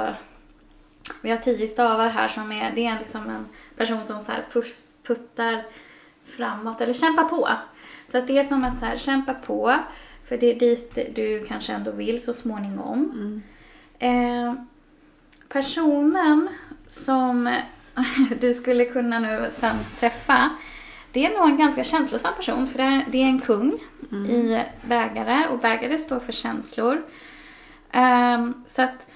vi 1.22 1.30
har 1.30 1.38
tio 1.38 1.68
stavar 1.68 2.10
här 2.10 2.28
som 2.28 2.52
är, 2.52 2.72
det 2.76 2.86
är 2.86 3.00
liksom 3.00 3.30
en 3.30 3.46
person 3.78 4.06
som 4.06 4.24
så 4.24 4.32
här 4.32 4.46
puss, 4.52 4.92
puttar 5.04 5.64
framåt 6.26 6.82
eller 6.82 6.94
kämpar 6.94 7.24
på. 7.24 7.50
Så 8.08 8.18
att 8.18 8.28
det 8.28 8.38
är 8.38 8.44
som 8.44 8.64
att 8.64 8.80
så 8.80 8.86
här, 8.86 8.98
kämpa 8.98 9.34
på. 9.34 9.76
För 10.26 10.38
det 10.38 10.56
är 10.56 10.60
dit 10.60 11.16
du 11.16 11.46
kanske 11.46 11.74
ändå 11.74 11.92
vill 11.92 12.24
så 12.24 12.34
småningom. 12.34 13.12
Mm. 13.14 13.42
Eh, 14.00 14.54
personen 15.50 16.50
som 17.06 17.56
du 18.42 18.54
skulle 18.54 18.86
kunna 18.86 19.20
nu 19.20 19.52
sen 19.60 19.76
träffa, 20.00 20.50
det 21.12 21.26
är 21.26 21.40
nog 21.40 21.50
en 21.50 21.58
ganska 21.58 21.84
känslosam 21.84 22.34
person 22.36 22.68
för 22.68 22.78
det 23.12 23.18
är 23.18 23.28
en 23.28 23.40
kung 23.40 23.80
mm. 24.12 24.26
i 24.26 24.64
bägare 24.82 25.48
och 25.48 25.60
bägare 25.60 25.98
står 25.98 26.20
för 26.20 26.32
känslor. 26.32 27.02
Um, 27.94 28.64
så 28.68 28.82
att 28.82 29.08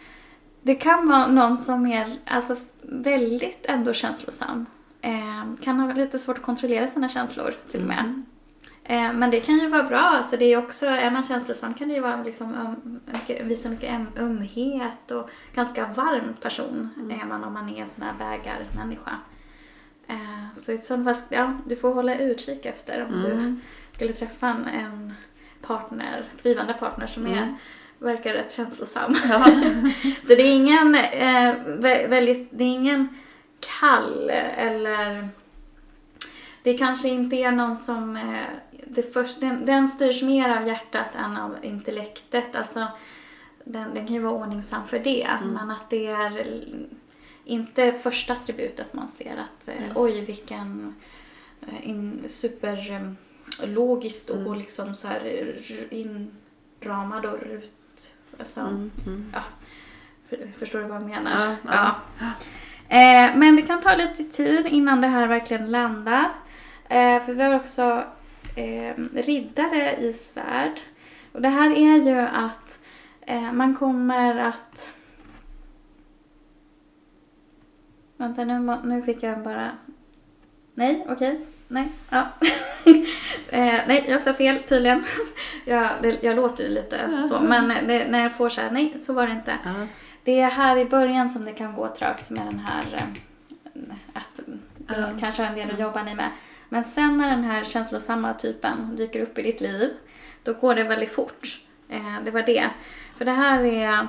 det 0.62 0.76
kan 0.76 1.08
vara 1.08 1.28
någon 1.28 1.58
som 1.58 1.86
är 1.86 2.18
alltså, 2.26 2.56
väldigt 2.82 3.66
ändå 3.66 3.94
känslosam. 3.94 4.66
Um, 5.04 5.58
kan 5.58 5.80
ha 5.80 5.94
lite 5.94 6.20
svårt 6.20 6.38
att 6.38 6.44
kontrollera 6.44 6.88
sina 6.88 7.10
känslor 7.10 7.54
till 7.72 7.82
och 7.82 7.88
med. 7.88 8.00
Mm. 8.00 8.26
Eh, 8.84 9.14
men 9.14 9.32
det 9.32 9.40
kan 9.40 9.60
ju 9.60 9.68
vara 9.68 9.84
bra. 9.84 10.00
Alltså 10.00 10.38
det 10.38 10.46
är 10.46 10.58
också, 10.58 10.86
är 10.86 11.12
man 11.12 11.24
känslosam 11.24 11.74
kan 11.74 11.88
det 11.88 11.94
ju 11.94 12.00
vara 12.00 12.24
liksom 12.24 12.54
um, 12.54 13.00
mycket, 13.06 13.46
visa 13.46 13.70
mycket 13.70 14.18
ömhet 14.18 15.12
och 15.12 15.30
ganska 15.54 15.86
varm 15.86 16.34
person 16.42 16.90
mm. 16.98 17.22
är 17.22 17.26
man 17.26 17.44
om 17.44 17.54
man 17.54 17.70
är 17.70 17.82
en 17.82 17.90
sån 17.90 18.04
här 18.04 18.14
bägarmänniska. 18.14 19.12
Eh, 20.08 20.56
så 20.56 20.72
i 20.72 20.78
sånt 20.78 21.06
fall, 21.06 21.16
ja, 21.30 21.54
du 21.66 21.76
får 21.76 21.94
hålla 21.94 22.18
utkik 22.18 22.66
efter 22.66 23.06
om 23.06 23.14
mm. 23.14 23.32
du 23.32 23.60
skulle 23.96 24.14
träffa 24.14 24.48
en, 24.48 25.14
partner, 25.62 26.24
blivande 26.42 26.74
partner 26.74 27.08
som 27.08 27.26
är 27.26 27.38
mm. 27.38 27.56
verkar 28.00 28.34
rätt 28.34 28.54
känslosam. 28.54 29.16
Ja. 29.30 29.46
så 30.28 30.36
det 30.36 30.42
är 30.42 30.56
ingen 30.56 30.96
eh, 30.96 31.56
väldigt, 32.10 32.50
det 32.52 32.64
är 32.64 32.68
ingen 32.68 33.08
kall 33.80 34.30
eller 34.58 35.30
det 36.64 36.78
kanske 36.78 37.10
inte 37.10 37.36
är 37.36 37.52
någon 37.52 37.76
som 37.76 38.16
eh, 38.16 38.46
det 38.88 39.14
först, 39.14 39.40
den, 39.40 39.66
den 39.66 39.88
styrs 39.88 40.22
mer 40.22 40.58
av 40.58 40.68
hjärtat 40.68 41.16
än 41.16 41.38
av 41.38 41.56
intellektet. 41.62 42.56
Alltså, 42.56 42.88
den, 43.64 43.94
den 43.94 44.08
kan 44.08 44.16
ju 44.16 44.22
vara 44.22 44.34
ordningsam 44.34 44.88
för 44.88 45.00
det, 45.00 45.24
mm. 45.24 45.50
men 45.50 45.72
att 45.72 45.90
det 45.90 46.08
är 46.08 46.58
inte 47.46 47.94
första 48.04 48.34
attributet 48.34 48.94
man 48.94 49.08
ser 49.08 49.38
att 49.38 49.68
eh, 49.68 49.84
mm. 49.84 49.92
oj 49.96 50.26
vilken 50.26 50.96
eh, 51.62 51.90
in, 51.90 52.24
superlogiskt 52.28 54.30
och 54.30 54.38
mm. 54.38 54.54
liksom 54.54 54.96
så 54.96 55.08
här 55.08 55.56
inramad 55.90 57.26
och 57.26 57.40
rut. 57.40 58.12
Alltså, 58.40 58.60
mm, 58.60 58.92
mm. 59.06 59.32
ja, 59.34 59.44
för, 60.30 60.52
förstår 60.60 60.80
du 60.80 60.86
vad 60.86 61.02
jag 61.02 61.10
menar? 61.10 61.56
Ja. 61.68 61.96
ja. 62.20 62.32
Eh, 62.98 63.36
men 63.36 63.56
det 63.56 63.62
kan 63.62 63.82
ta 63.82 63.96
lite 63.96 64.24
tid 64.24 64.68
innan 64.68 65.02
det 65.02 65.08
här 65.08 65.28
verkligen 65.28 65.72
landar. 65.72 66.32
Eh, 66.92 67.24
för 67.24 67.34
vi 67.34 67.44
har 67.44 67.56
också 67.56 68.04
eh, 68.56 68.96
riddare 69.14 69.96
i 69.96 70.14
svärd. 70.14 70.80
Och 71.32 71.42
det 71.42 71.50
här 71.50 71.72
är 71.72 71.96
ju 71.98 72.20
att 72.20 72.80
eh, 73.22 73.52
man 73.52 73.76
kommer 73.76 74.40
att 74.40 74.90
Vänta 78.18 78.44
nu, 78.44 78.78
nu 78.84 79.02
fick 79.02 79.24
jag 79.24 79.44
bara 79.44 79.72
Nej, 80.74 81.06
okej. 81.10 81.32
Okay. 81.32 81.46
Nej, 81.68 81.88
ja. 82.10 82.20
eh, 83.50 83.80
nej, 83.88 84.06
jag 84.08 84.22
sa 84.22 84.34
fel 84.34 84.64
tydligen. 84.64 85.04
jag, 85.66 85.90
det, 86.02 86.24
jag 86.24 86.36
låter 86.36 86.64
ju 86.64 86.70
lite 86.70 87.22
så, 87.22 87.40
men 87.40 87.88
det, 87.88 88.08
när 88.08 88.24
jag 88.24 88.36
får 88.36 88.50
så 88.50 88.62
här, 88.62 88.72
nej, 88.72 88.96
så 89.00 89.14
var 89.14 89.28
det 89.28 89.34
inte. 89.34 89.58
-huh. 89.66 89.88
Det 90.24 90.40
är 90.40 90.50
här 90.50 90.78
i 90.78 90.86
början 90.86 91.30
som 91.30 91.46
det 91.46 91.54
kan 91.54 91.76
gå 91.76 91.96
trögt 91.96 92.30
med 92.30 92.46
den 92.46 92.60
här 92.60 93.08
att 94.14 94.42
-huh. 94.88 95.20
kanske 95.20 95.42
har 95.42 95.50
en 95.50 95.56
del 95.56 95.72
att 95.72 95.80
jobba 95.80 96.04
med. 96.04 96.30
Men 96.74 96.84
sen 96.84 97.18
när 97.18 97.30
den 97.30 97.44
här 97.44 97.64
känslosamma 97.64 98.34
typen 98.34 98.96
dyker 98.96 99.22
upp 99.22 99.38
i 99.38 99.42
ditt 99.42 99.62
liv, 99.62 99.90
då 100.44 100.54
går 100.54 100.76
det 100.76 100.84
väldigt 100.84 101.12
fort. 101.12 101.62
Eh, 101.90 102.24
det 102.26 102.32
var 102.32 102.42
det. 102.42 102.70
För 103.18 103.26
det 103.26 103.32
här 103.32 103.64
är, 103.64 104.08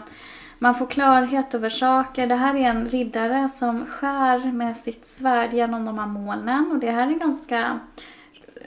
man 0.58 0.74
får 0.74 0.86
klarhet 0.86 1.54
över 1.54 1.70
saker. 1.70 2.26
Det 2.26 2.34
här 2.34 2.54
är 2.54 2.68
en 2.68 2.88
riddare 2.88 3.48
som 3.48 3.86
skär 3.86 4.52
med 4.52 4.76
sitt 4.76 5.06
svärd 5.06 5.52
genom 5.52 5.84
de 5.84 5.98
här 5.98 6.06
molnen. 6.06 6.72
Och 6.72 6.78
det 6.78 6.90
här 6.90 7.10
är 7.10 7.18
ganska, 7.18 7.80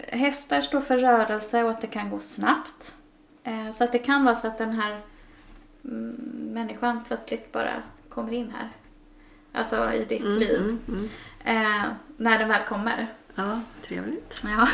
hästar 0.07 0.61
står 0.61 0.81
för 0.81 0.97
rörelse 0.97 1.63
och 1.63 1.69
att 1.69 1.81
det 1.81 1.87
kan 1.87 2.09
gå 2.09 2.19
snabbt. 2.19 2.95
Eh, 3.43 3.71
så 3.71 3.83
att 3.83 3.91
det 3.91 3.99
kan 3.99 4.25
vara 4.25 4.35
så 4.35 4.47
att 4.47 4.57
den 4.57 4.73
här 4.73 5.01
mm, 5.83 6.15
människan 6.53 7.03
plötsligt 7.07 7.51
bara 7.51 7.83
kommer 8.09 8.33
in 8.33 8.53
här. 8.57 8.69
Alltså 9.53 9.93
i 9.93 10.03
ditt 10.03 10.21
mm, 10.21 10.39
liv. 10.39 10.59
Mm, 10.59 10.79
mm. 10.87 11.09
Eh, 11.45 11.91
när 12.17 12.39
den 12.39 12.49
väl 12.49 12.61
kommer. 12.67 13.07
Ja, 13.35 13.61
trevligt. 13.87 14.43
Ja. 14.43 14.67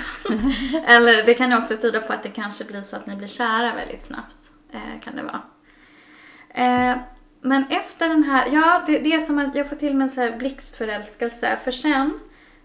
Eller 0.85 1.23
det 1.23 1.33
kan 1.33 1.51
ju 1.51 1.57
också 1.57 1.77
tyda 1.77 2.01
på 2.01 2.13
att 2.13 2.23
det 2.23 2.29
kanske 2.29 2.65
blir 2.65 2.81
så 2.81 2.95
att 2.95 3.05
ni 3.05 3.15
blir 3.15 3.27
kära 3.27 3.75
väldigt 3.75 4.03
snabbt. 4.03 4.51
Eh, 4.71 5.01
kan 5.03 5.15
det 5.15 5.23
vara. 5.23 5.41
Eh, 6.49 6.97
men 7.41 7.65
efter 7.69 8.09
den 8.09 8.23
här, 8.23 8.47
ja 8.51 8.83
det, 8.87 8.99
det 8.99 9.13
är 9.13 9.19
som 9.19 9.39
att 9.39 9.55
jag 9.55 9.69
får 9.69 9.75
till 9.75 9.95
mig 9.95 10.03
en 10.03 10.09
så 10.09 10.21
här 10.21 10.37
blixtförälskelse. 10.37 11.57
För 11.63 11.71
sen, 11.71 12.19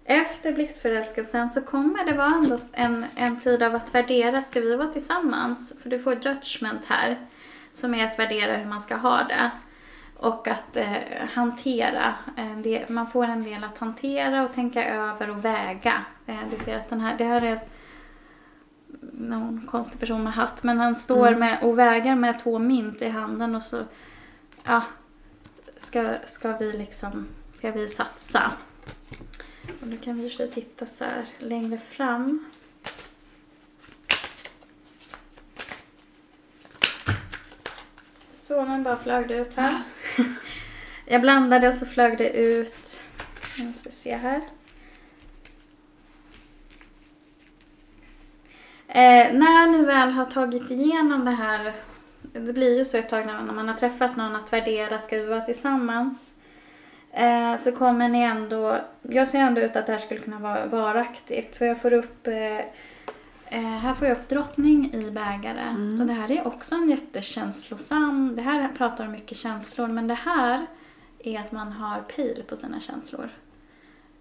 efter 0.04 0.52
blixtförälskelsen 0.52 1.50
så 1.50 1.60
kommer 1.60 2.04
det 2.04 2.12
vara 2.12 2.34
ändå 2.34 2.58
en, 2.72 3.06
en 3.16 3.40
tid 3.40 3.62
av 3.62 3.74
att 3.74 3.94
värdera, 3.94 4.42
ska 4.42 4.60
vi 4.60 4.76
vara 4.76 4.92
tillsammans? 4.92 5.72
För 5.82 5.90
du 5.90 5.98
får 5.98 6.14
judgment 6.14 6.86
här. 6.86 7.18
Som 7.72 7.94
är 7.94 8.06
att 8.06 8.18
värdera 8.18 8.56
hur 8.56 8.68
man 8.68 8.80
ska 8.80 8.96
ha 8.96 9.22
det 9.22 9.50
och 10.16 10.48
att 10.48 10.76
eh, 10.76 10.96
hantera. 11.34 12.14
Eh, 12.36 12.56
det, 12.56 12.88
man 12.88 13.10
får 13.10 13.24
en 13.24 13.42
del 13.42 13.64
att 13.64 13.78
hantera 13.78 14.44
och 14.44 14.52
tänka 14.52 14.88
över 14.94 15.30
och 15.30 15.44
väga. 15.44 16.04
Eh, 16.26 16.40
du 16.50 16.56
ser 16.56 16.76
att 16.76 16.88
den 16.88 17.00
här, 17.00 17.18
det 17.18 17.24
här 17.24 17.44
är 17.44 17.58
någon 19.12 19.66
konstig 19.70 20.00
person 20.00 20.24
med 20.24 20.32
hatt 20.32 20.62
men 20.62 20.78
han 20.78 20.96
står 20.96 21.26
mm. 21.26 21.40
med 21.40 21.58
och 21.62 21.78
väger 21.78 22.14
med 22.14 22.42
två 22.42 22.58
mynt 22.58 23.02
i 23.02 23.08
handen 23.08 23.54
och 23.54 23.62
så 23.62 23.82
ja, 24.64 24.82
ska, 25.78 26.14
ska 26.24 26.56
vi 26.56 26.72
liksom, 26.72 27.26
ska 27.52 27.70
vi 27.70 27.88
satsa. 27.88 28.52
Och 29.80 29.86
då 29.86 29.96
kan 29.96 30.20
vi 30.20 30.30
titta 30.30 30.86
så 30.86 31.04
här 31.04 31.24
längre 31.38 31.78
fram. 31.78 32.44
Så 38.46 38.64
nu 38.64 38.82
bara 38.82 38.96
flög 38.96 39.28
det 39.28 39.34
ut 39.34 39.54
här. 39.54 39.82
Jag 41.06 41.20
blandade 41.20 41.68
och 41.68 41.74
så 41.74 41.86
flög 41.86 42.18
det 42.18 42.30
ut. 42.30 43.02
Jag 43.58 43.66
måste 43.66 43.90
se 43.90 44.16
här. 44.16 44.40
Eh, 48.88 49.32
när 49.32 49.70
ni 49.70 49.84
väl 49.84 50.10
har 50.10 50.24
tagit 50.24 50.70
igenom 50.70 51.24
det 51.24 51.30
här, 51.30 51.72
det 52.22 52.52
blir 52.52 52.78
ju 52.78 52.84
så 52.84 52.96
ett 52.96 53.08
tag 53.08 53.26
när, 53.26 53.42
när 53.42 53.52
man 53.52 53.68
har 53.68 53.76
träffat 53.76 54.16
någon 54.16 54.36
att 54.36 54.52
värdera, 54.52 54.98
ska 54.98 55.16
vi 55.16 55.26
vara 55.26 55.40
tillsammans? 55.40 56.34
Eh, 57.12 57.56
så 57.56 57.72
kommer 57.72 58.08
ni 58.08 58.22
ändå, 58.22 58.78
jag 59.02 59.28
ser 59.28 59.38
ändå 59.38 59.60
ut 59.60 59.76
att 59.76 59.86
det 59.86 59.92
här 59.92 59.98
skulle 59.98 60.20
kunna 60.20 60.38
vara 60.38 60.66
varaktigt. 60.66 61.56
För 61.56 61.64
jag 61.64 61.80
får 61.82 61.92
upp, 61.92 62.26
eh, 62.26 62.60
eh, 63.50 63.60
här 63.60 63.94
får 63.94 64.08
jag 64.08 64.18
upp 64.18 64.28
drottning 64.28 64.94
i 64.94 65.10
bägare. 65.10 65.60
Mm. 65.60 66.00
Och 66.00 66.06
det 66.06 66.12
här 66.12 66.30
är 66.30 66.46
också 66.46 66.74
en 66.74 66.90
jättekänslosam, 66.90 68.36
det 68.36 68.42
här 68.42 68.68
pratar 68.76 69.06
om 69.06 69.12
mycket 69.12 69.38
känslor. 69.38 69.88
Men 69.88 70.06
det 70.08 70.14
här 70.14 70.66
är 71.18 71.40
att 71.40 71.52
man 71.52 71.72
har 71.72 72.00
pil 72.02 72.42
på 72.48 72.56
sina 72.56 72.80
känslor. 72.80 73.28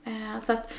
Eh, 0.03 0.43
så 0.45 0.53
att 0.53 0.73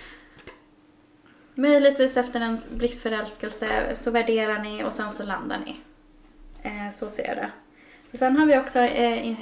möjligtvis 1.55 2.17
efter 2.17 2.41
en 2.41 2.59
blixtförälskelse 2.71 3.97
så 4.01 4.11
värderar 4.11 4.59
ni 4.59 4.85
och 4.85 4.93
sen 4.93 5.11
så 5.11 5.25
landar 5.25 5.59
ni. 5.59 5.77
Eh, 6.63 6.93
så 6.93 7.11
ser 7.11 7.27
jag 7.29 7.37
det. 7.37 7.51
För 8.11 8.19
sen 8.19 8.37
har 8.37 8.47
vi 8.47 8.59
också 8.59 8.79
eh, 8.79 9.37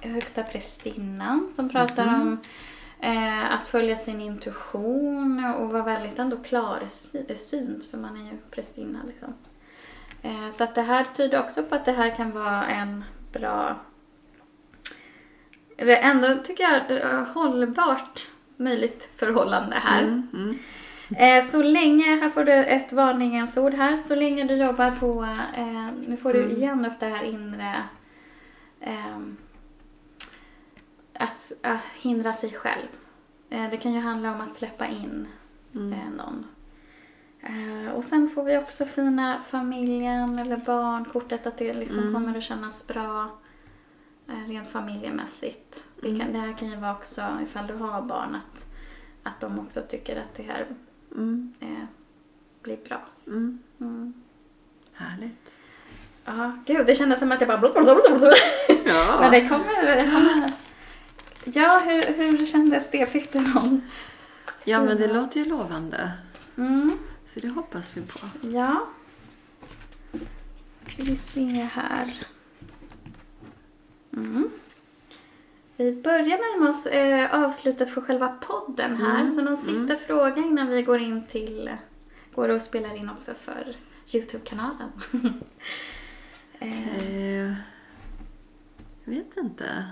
högsta 0.00 0.42
prästinnan 0.42 1.50
som 1.54 1.68
pratar 1.68 2.06
Mhm. 2.06 2.20
om 2.22 2.38
eh, 3.00 3.54
att 3.54 3.68
följa 3.68 3.96
sin 3.96 4.20
intuition 4.20 5.44
och 5.44 5.70
vara 5.70 5.82
väldigt 5.82 6.18
ändå 6.18 6.36
klarsynt 6.36 7.86
för 7.90 7.98
man 7.98 8.16
är 8.16 8.30
ju 8.32 8.38
prästinna 8.50 8.98
liksom. 9.06 9.34
Eh, 10.22 10.50
så 10.50 10.64
att 10.64 10.74
det 10.74 10.82
här 10.82 11.04
tyder 11.04 11.40
också 11.40 11.62
på 11.62 11.74
att 11.74 11.84
det 11.84 11.92
här 11.92 12.16
kan 12.16 12.30
vara 12.30 12.66
en 12.66 13.04
bra 13.32 13.76
ändå 15.86 16.42
tycker 16.44 16.64
jag 16.64 17.02
eh, 17.02 17.26
hållbart 17.26 18.28
möjligt 18.56 19.08
förhållande 19.16 19.76
här. 19.76 20.02
Mm, 20.02 20.28
mm. 20.34 20.58
Eh, 21.16 21.50
så 21.50 21.62
länge, 21.62 22.04
här 22.04 22.30
får 22.30 22.44
du 22.44 22.52
ett 22.52 22.92
varningens 22.92 23.56
ord 23.56 23.74
här, 23.74 23.96
så 23.96 24.14
länge 24.14 24.44
du 24.44 24.54
jobbar 24.54 24.90
på, 24.90 25.22
eh, 25.56 25.88
nu 26.06 26.16
får 26.16 26.32
du 26.32 26.42
Mm. 26.42 26.56
igen 26.56 26.86
upp 26.86 27.00
det 27.00 27.06
här 27.06 27.22
inre, 27.24 27.74
ehm, 28.80 29.36
att, 31.20 31.52
att 31.62 31.80
hindra 31.94 32.32
sig 32.32 32.52
själv. 32.52 32.86
Eh, 33.50 33.70
det 33.70 33.76
kan 33.76 33.92
ju 33.92 34.00
handla 34.00 34.32
om 34.32 34.40
att 34.40 34.54
släppa 34.54 34.86
in 34.86 35.28
Mm. 35.74 35.92
eh, 35.92 36.08
någon. 36.16 36.46
Eh, 37.40 37.92
och 37.92 38.04
sen 38.04 38.30
får 38.34 38.42
vi 38.44 38.58
också 38.58 38.84
fina 38.84 39.42
familjen 39.48 40.38
eller 40.38 40.56
barnkortet, 40.56 41.46
att 41.46 41.58
det 41.58 41.72
liksom 41.72 41.98
Mm. 41.98 42.14
kommer 42.14 42.38
att 42.38 42.44
kännas 42.44 42.86
bra 42.86 43.30
rent 44.26 44.68
familjemässigt. 44.68 45.84
Det, 46.00 46.06
kan, 46.08 46.20
Mm. 46.20 46.32
det 46.32 46.38
här 46.38 46.52
kan 46.58 46.68
ju 46.70 46.76
vara 46.76 46.92
också 46.92 47.22
ifall 47.42 47.66
du 47.66 47.74
har 47.74 48.02
barn 48.02 48.34
att, 48.34 48.66
att 49.22 49.40
de 49.40 49.58
också 49.58 49.82
tycker 49.82 50.16
att 50.16 50.34
det 50.36 50.42
här 50.42 50.66
Mm. 51.14 51.54
eh, 51.60 51.84
blir 52.62 52.76
bra. 52.88 53.00
Mm. 53.26 53.58
Mm. 53.80 54.12
Härligt. 54.92 55.50
Ja, 56.24 56.52
gud 56.66 56.86
det 56.86 56.94
kändes 56.94 57.18
som 57.18 57.32
att 57.32 57.40
jag 57.40 57.60
bara. 57.60 57.72
Ja. 58.86 59.16
Men 59.20 59.30
det 59.30 59.48
kommer, 59.48 59.96
det 59.96 60.10
kommer. 60.12 60.52
Ja, 61.44 61.82
hur, 61.86 62.14
hur 62.14 62.46
kändes 62.46 62.90
det? 62.90 63.06
Fick 63.06 63.32
du 63.32 63.40
någon? 63.40 63.82
ja, 64.64 64.84
men 64.84 64.96
det 64.96 65.12
låter 65.12 65.40
ju 65.40 65.46
lovande. 65.46 66.12
Mm, 66.56 66.98
Så 67.26 67.40
det 67.40 67.48
hoppas 67.48 67.96
vi 67.96 68.00
på. 68.02 68.18
ja. 68.42 68.86
Ska 70.88 71.02
vi 71.02 71.16
se 71.16 71.68
här. 71.72 72.14
Mm. 74.12 74.50
Vi 75.76 75.92
börjar 75.92 76.24
närma 76.26 76.70
oss 76.70 76.86
eh, 76.86 77.44
avslutet 77.44 77.90
för 77.90 78.00
själva 78.00 78.28
podden 78.28 78.96
här. 78.96 79.20
Mm, 79.20 79.30
Så 79.34 79.42
någon 79.42 79.56
sista 79.56 79.92
mm. 79.94 79.98
fråga 80.06 80.42
innan 80.42 80.66
vi 80.68 80.82
går 80.82 80.98
in 80.98 81.26
till, 81.26 81.70
går 82.34 82.48
och 82.48 82.62
spelar 82.62 82.96
in 82.96 83.10
också 83.10 83.34
för 83.34 83.76
Youtube-kanalen. 84.12 84.90
eh, 86.58 86.96
Eh, 87.08 87.54
jag 89.04 89.12
vet 89.14 89.36
inte. 89.36 89.84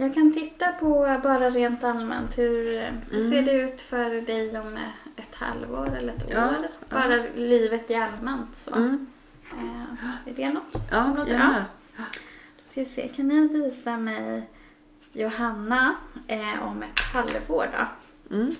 Jag 0.00 0.14
kan 0.14 0.32
titta 0.34 0.72
på 0.72 1.18
bara 1.22 1.50
rent 1.50 1.84
allmänt 1.84 2.38
hur, 2.38 2.64
hur 3.10 3.18
Mm. 3.18 3.30
ser 3.30 3.42
det 3.42 3.52
ut 3.52 3.80
för 3.80 4.10
dig 4.20 4.58
om 4.60 4.78
ett 5.16 5.34
halvår 5.34 5.96
eller 5.96 6.12
ett 6.12 6.26
Ja, 6.30 6.48
år? 6.48 6.54
ja. 6.62 6.68
Bara 6.88 7.16
livet 7.36 7.90
i 7.90 7.94
allmänt 7.94 8.56
så. 8.56 8.74
Mm. 8.74 9.06
Eh, 9.52 10.28
är 10.30 10.34
det 10.36 10.52
något 10.52 10.72
som 10.72 10.82
Ja, 10.90 11.14
låter 11.16 11.32
gärna. 11.32 11.64
Då 11.96 12.02
ska 12.62 12.80
vi 12.80 12.86
se, 12.86 13.08
kan 13.08 13.28
ni 13.28 13.48
visa 13.48 13.96
mig 13.96 14.48
Johanna 15.12 15.94
eh, 16.26 16.62
om 16.62 16.82
ett 16.82 17.00
halvår 17.00 17.66
då? 17.72 17.86
Mm. 18.36 18.50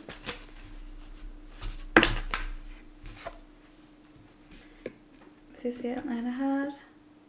Ska 5.55 5.69
vi 5.69 5.73
se, 5.73 6.01
nej 6.05 6.23
det 6.23 6.31
här, 6.31 6.73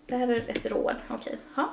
det 0.05 0.15
här 0.17 0.27
är 0.27 0.49
ett 0.49 0.65
råd, 0.65 0.95
okej. 1.09 1.37
Ja. 1.55 1.69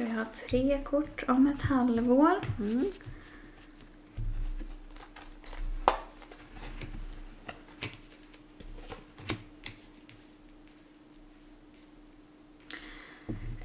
Ska 0.00 0.08
vi 0.08 0.14
ha 0.14 0.24
tre 0.24 0.80
kort 0.84 1.24
om 1.28 1.46
ett 1.46 1.62
halvår? 1.62 2.40
Mm. 2.58 2.84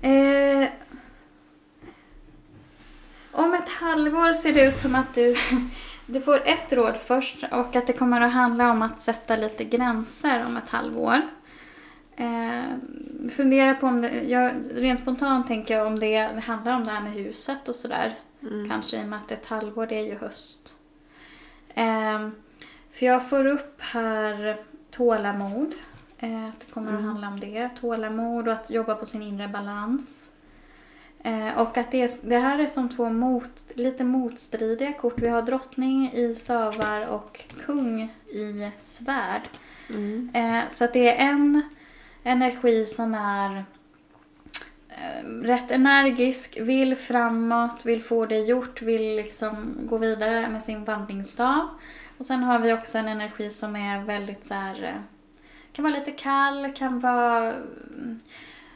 Eh, 0.02 0.70
om 3.32 3.54
ett 3.54 3.70
halvår 3.70 4.34
ser 4.34 4.54
det 4.54 4.68
ut 4.68 4.78
som 4.78 4.96
att 4.96 5.16
du, 5.16 5.36
du 6.06 6.22
får 6.22 6.48
ett 6.48 6.74
råd 6.74 6.96
först 7.06 7.44
och 7.52 7.76
att 7.76 7.88
det 7.88 7.94
kommer 7.94 8.22
att 8.22 8.34
handla 8.34 8.72
om 8.72 8.82
att 8.82 9.02
sätta 9.02 9.36
lite 9.36 9.64
gränser 9.64 10.46
om 10.46 10.58
ett 10.58 10.70
halvår. 10.70 11.22
Eh, 12.16 12.64
fundera 13.30 13.76
på 13.76 13.88
om 13.88 14.02
det, 14.02 14.24
jag, 14.24 14.52
rent 14.72 15.00
spontant 15.00 15.48
tänker 15.48 15.78
jag 15.78 15.88
om 15.88 16.00
det 16.00 16.40
handlar 16.44 16.76
om 16.76 16.86
det 16.86 16.92
här 16.92 17.02
med 17.02 17.14
huset 17.14 17.70
och 17.70 17.76
sådär. 17.76 18.16
Mm. 18.42 18.70
Kanske 18.70 18.98
i 18.98 19.04
och 19.04 19.08
med 19.08 19.20
att 19.20 19.32
ett 19.32 19.46
halvår 19.46 19.86
det 19.88 19.96
är 19.96 20.06
ju 20.06 20.16
höst. 20.18 20.76
Eh, 21.74 22.30
för 22.92 23.06
jag 23.06 23.30
får 23.30 23.46
upp 23.46 23.82
här 23.82 24.58
tålamod. 24.92 25.74
Eh, 26.18 26.46
att 26.48 26.60
det 26.60 26.72
kommer 26.74 26.88
att 26.88 27.00
Mm. 27.00 27.06
handla 27.06 27.28
om 27.28 27.40
det. 27.40 27.70
Tålamod 27.82 28.48
och 28.48 28.54
att 28.54 28.70
jobba 28.70 28.96
på 28.96 29.06
sin 29.06 29.22
inre 29.22 29.48
balans. 29.48 30.32
Eh, 31.24 31.58
och 31.58 31.78
att 31.78 31.92
det, 31.92 32.02
är, 32.02 32.30
det 32.30 32.40
här 32.40 32.60
är 32.60 32.68
som 32.68 32.90
två 32.90 33.10
mot, 33.10 33.64
lite 33.74 34.04
motstridiga 34.04 34.94
kort. 34.94 35.22
Vi 35.22 35.28
har 35.28 35.42
drottning 35.42 36.12
i 36.14 36.36
stavar 36.36 37.08
och 37.08 37.46
kung 37.66 38.02
i 38.28 38.72
svärd. 38.80 39.42
Mm. 39.90 40.30
Eh, 40.34 40.64
så 40.70 40.86
att 40.86 40.94
det 40.94 41.10
är 41.18 41.30
en 41.30 41.62
energi 42.26 42.86
som 42.86 43.14
är 43.14 43.66
eh, 44.90 45.26
rätt 45.28 45.72
energisk, 45.72 46.58
vill 46.60 46.96
framåt, 46.96 47.86
vill 47.86 48.04
få 48.04 48.26
det 48.26 48.40
gjort, 48.40 48.82
vill 48.82 49.16
liksom 49.16 49.78
gå 49.82 49.98
vidare 49.98 50.50
med 50.50 50.64
sin 50.64 50.84
vandringsstav. 50.84 51.68
Och 52.18 52.26
sen 52.26 52.44
har 52.44 52.60
vi 52.60 52.74
också 52.74 52.98
en 52.98 53.08
energi 53.08 53.50
som 53.50 53.76
är 53.76 54.04
väldigt 54.04 54.46
så 54.46 54.54
här, 54.54 54.84
eh, 54.84 55.02
kan 55.72 55.84
vara 55.84 55.96
lite 55.96 56.12
kall, 56.12 56.72
kan 56.72 57.00
vara 57.00 57.54
mm, 57.54 58.20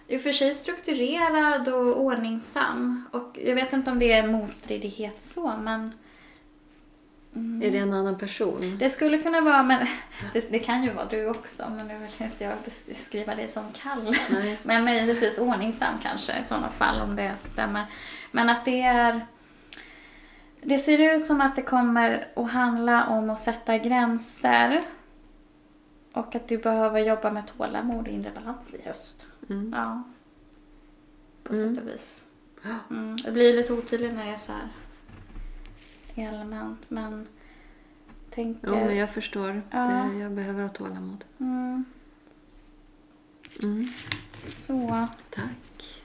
i 0.08 0.18
och 0.18 0.22
för 0.22 0.32
sig 0.32 0.54
strukturerad 0.54 1.68
och 1.68 2.02
ordningsam. 2.02 3.06
Och 3.12 3.40
jag 3.46 3.56
vet 3.56 3.74
inte 3.74 3.92
om 3.92 4.00
det 4.00 4.12
är 4.12 4.28
motstridighet 4.28 5.24
så, 5.24 5.58
men 5.58 5.94
mm. 7.36 7.62
Är 7.64 7.72
det 7.72 7.78
en 7.78 7.94
annan 7.94 8.18
person? 8.18 8.78
Det 8.80 8.90
skulle 8.90 9.18
kunna 9.18 9.42
vara, 9.42 9.64
men 9.64 9.88
det, 10.34 10.52
det 10.52 10.60
kan 10.60 10.84
ju 10.84 10.92
vara 10.92 11.06
du 11.06 11.30
också, 11.30 11.70
men 11.70 11.88
nu 11.88 11.98
vill 12.00 12.28
inte 12.28 12.44
jag 12.44 12.54
beskriva 12.88 13.36
dig 13.36 13.50
som 13.50 13.72
kall. 13.72 14.16
Nej. 14.30 14.60
Men 14.64 14.84
möjligtvis 14.84 15.38
ordningsam 15.40 15.94
kanske 16.04 16.40
i 16.40 16.44
sådana 16.44 16.70
fall 16.70 17.02
om 17.02 17.16
det 17.16 17.36
stämmer. 17.52 17.86
Men 18.32 18.50
att 18.50 18.66
det 18.66 18.82
är 18.82 19.26
det 20.62 20.78
ser 20.78 21.16
ut 21.16 21.26
som 21.26 21.42
att 21.42 21.56
det 21.56 21.62
kommer 21.62 22.28
att 22.36 22.52
handla 22.52 23.08
om 23.08 23.30
att 23.30 23.40
sätta 23.40 23.78
gränser. 23.78 24.84
Och 26.14 26.36
att 26.36 26.48
du 26.48 26.58
behöver 26.58 27.00
jobba 27.00 27.32
med 27.32 27.44
tålamod 27.58 28.08
och 28.08 28.14
inre 28.14 28.32
balans 28.36 28.74
i 28.74 28.82
höst. 28.88 29.28
Mm. 29.50 29.74
Ja. 29.78 30.04
På 31.44 31.54
Mm. 31.54 31.76
sätt 31.76 31.84
och 31.84 31.90
vis. 31.90 32.24
Mm. 32.90 33.16
Det 33.16 33.32
blir 33.32 33.54
lite 33.54 33.74
otydligt 33.74 34.14
när 34.14 34.26
det 34.26 34.32
är 34.32 34.38
så 34.38 34.52
här 34.52 34.68
i 36.20 36.28
allmänt 36.28 36.90
men 36.90 37.28
tänker... 38.30 38.68
Jo, 38.68 38.76
men 38.76 38.98
jag 38.98 39.10
förstår. 39.10 39.62
Ja. 39.72 39.80
Det, 39.80 40.20
jag 40.20 40.32
behöver 40.32 40.62
ha 40.62 40.70
tålamod. 40.70 41.26
mm, 41.38 41.86
Mm. 43.64 43.88
så. 44.44 45.08
Tack. 45.30 46.02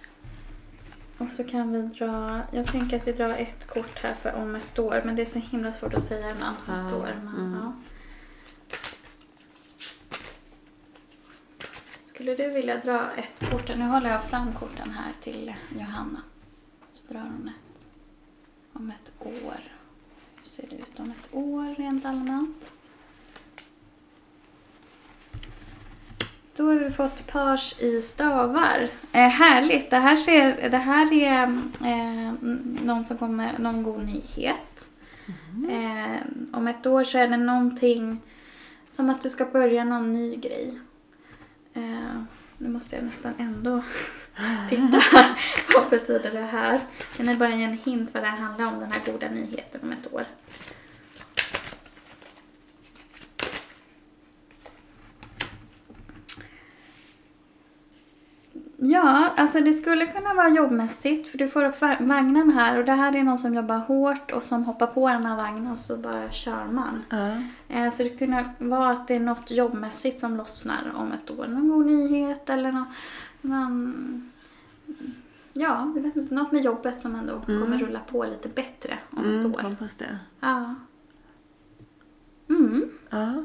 Och 1.19 1.33
så 1.33 1.45
kan 1.45 1.73
vi 1.73 1.83
dra, 1.83 2.41
jag 2.53 2.67
tänker 2.67 2.97
att 2.97 3.09
vi 3.09 3.13
drar 3.13 3.29
ett 3.35 3.67
kort 3.67 3.99
här 3.99 4.15
för 4.15 4.33
om 4.43 4.55
ett 4.55 4.79
år 4.79 5.03
men 5.05 5.17
det 5.17 5.23
är 5.23 5.27
så 5.27 5.39
himla 5.39 5.73
svårt 5.73 5.95
att 5.95 6.05
säga 6.05 6.31
en 6.31 6.43
annat 6.43 6.91
Ja, 6.93 6.97
år. 6.97 7.21
Men, 7.25 7.35
mm. 7.37 7.55
ja. 7.63 7.73
Skulle 12.05 12.35
du 12.35 12.51
vilja 12.51 12.77
dra 12.79 13.11
ett 13.17 13.51
kort? 13.51 13.69
Nu 13.69 13.85
håller 13.85 14.11
jag 14.11 14.25
fram 14.25 14.53
korten 14.53 14.91
här 14.91 15.13
till 15.23 15.55
Johanna. 15.79 16.23
Så 16.93 17.13
drar 17.13 17.21
hon 17.21 17.49
ett. 17.49 17.87
Om 18.73 18.91
ett 18.91 19.13
år. 19.19 19.61
Ser 20.55 20.67
det 20.71 20.77
ut 20.77 21.01
om 21.01 21.11
ett 21.11 21.35
år 21.35 21.75
rent 21.75 22.05
allmänt? 22.05 22.73
Då 26.57 26.65
har 26.65 26.75
vi 26.75 26.91
fått 26.91 27.27
pars 27.27 27.81
i 27.81 28.03
stavar. 28.03 28.89
Eh, 29.13 29.29
härligt. 29.29 29.91
Det 29.91 29.97
här, 29.97 30.17
ser, 30.17 30.71
det 30.71 30.77
här 30.77 31.13
är 31.13 31.43
eh, 31.85 32.33
någon 32.85 33.05
som 33.05 33.19
kommer, 33.19 33.59
någon 33.59 33.83
god 33.83 34.05
nyhet. 34.05 34.89
Mm. 35.55 35.71
Eh, 35.71 36.21
om 36.53 36.69
ett 36.69 36.87
år 36.87 37.05
så 37.05 37.19
är 37.19 37.29
det 37.29 37.37
någonting 37.37 38.21
som 38.93 39.11
att 39.11 39.23
du 39.23 39.31
ska 39.31 39.45
börja 39.45 39.85
någon 39.85 40.13
ny 40.13 40.37
grej. 40.37 40.81
Eh, 41.75 42.23
nu 42.59 42.69
måste 42.69 42.97
jag 42.97 43.05
nästan 43.05 43.35
ändå 43.39 43.83
titta. 44.69 45.03
vad 45.75 45.91
betyder 45.91 46.31
det 46.31 46.41
här? 46.41 46.81
Kan 47.17 47.27
ni 47.27 47.37
bara 47.37 47.51
ge 47.51 47.65
en 47.65 47.79
hint 47.85 48.11
vad 48.15 48.23
det 48.23 48.27
här 48.27 48.39
handlar 48.39 48.67
om, 48.67 48.81
den 48.81 48.93
här 48.93 49.13
goda 49.13 49.31
nyheten 49.31 49.81
om 49.83 49.93
ett 49.93 50.13
år? 50.13 50.25
Ja, 58.87 59.33
alltså 59.37 59.61
det 59.61 59.73
skulle 59.73 60.07
kunna 60.07 60.35
vara 60.35 60.49
jobbmässigt 60.49 61.29
för 61.29 61.39
du 61.39 61.49
får 61.49 61.65
upp 61.65 61.81
vagnen 62.01 62.51
här 62.51 62.79
och 62.79 62.85
det 62.85 62.93
här 62.93 63.17
är 63.17 63.23
någon 63.23 63.39
som 63.39 63.55
jobbar 63.55 63.79
hårt 63.79 64.31
och 64.31 64.43
som 64.43 64.65
hoppar 64.65 64.87
på 64.87 65.09
den 65.09 65.27
här 65.27 65.37
vagnen 65.37 65.73
och 65.73 65.79
så 65.79 65.97
bara 65.97 66.31
kör 66.31 66.65
man. 66.67 67.05
Uh. 67.13 67.91
Så 67.91 68.03
det 68.03 68.09
kunde 68.09 68.45
vara 68.59 68.91
att 68.91 69.09
det 69.09 69.15
är 69.15 69.21
något 69.21 69.51
jobbmässigt 69.51 70.21
som 70.21 70.37
lossnar 70.37 70.93
om 70.95 71.13
ett 71.13 71.31
år. 71.31 71.47
Någon 71.47 71.69
god 71.69 71.87
nyhet 71.87 72.51
eller 72.51 72.73
någon, 72.73 72.87
någon 73.41 74.31
ja, 75.53 75.93
jag 75.95 76.03
vet 76.03 76.17
inte, 76.17 76.35
något 76.35 76.53
med 76.53 76.65
jobbet 76.65 77.01
som 77.01 77.15
ändå 77.15 77.43
mm. 77.49 77.63
kommer 77.63 77.79
rulla 77.79 78.01
på 78.01 78.25
lite 78.25 78.49
bättre 78.49 78.99
om 79.11 79.25
mm, 79.25 79.41
ett 79.41 79.59
år. 79.59 79.63
Hoppas 79.63 79.97
det. 79.97 80.19
Ja. 80.41 80.75
Mm. 82.49 82.91
Ja. 83.11 83.45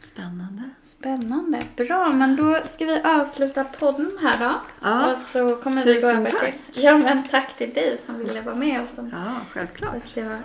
Spännande. 0.00 0.62
Spännande. 0.98 1.62
Bra, 1.76 2.12
men 2.12 2.36
då 2.36 2.58
ska 2.64 2.84
vi 2.84 3.02
avsluta 3.02 3.64
podden 3.64 4.18
här 4.22 4.38
då. 4.38 4.60
Ja, 4.80 5.12
och 5.12 5.18
så 5.18 5.56
kommer 5.56 5.84
vi 5.84 6.00
gå 6.00 6.06
över 6.06 6.30
tack. 6.30 6.40
till... 6.72 6.84
Ja, 6.84 6.98
men 6.98 7.22
tack 7.22 7.56
till 7.56 7.74
dig 7.74 7.98
som 7.98 8.18
ville 8.18 8.40
vara 8.40 8.54
med 8.54 8.82
och 8.82 8.88
som... 8.94 9.10
Ja, 9.12 9.34
självklart. 9.52 9.96
att 9.96 10.16
jag 10.16 10.38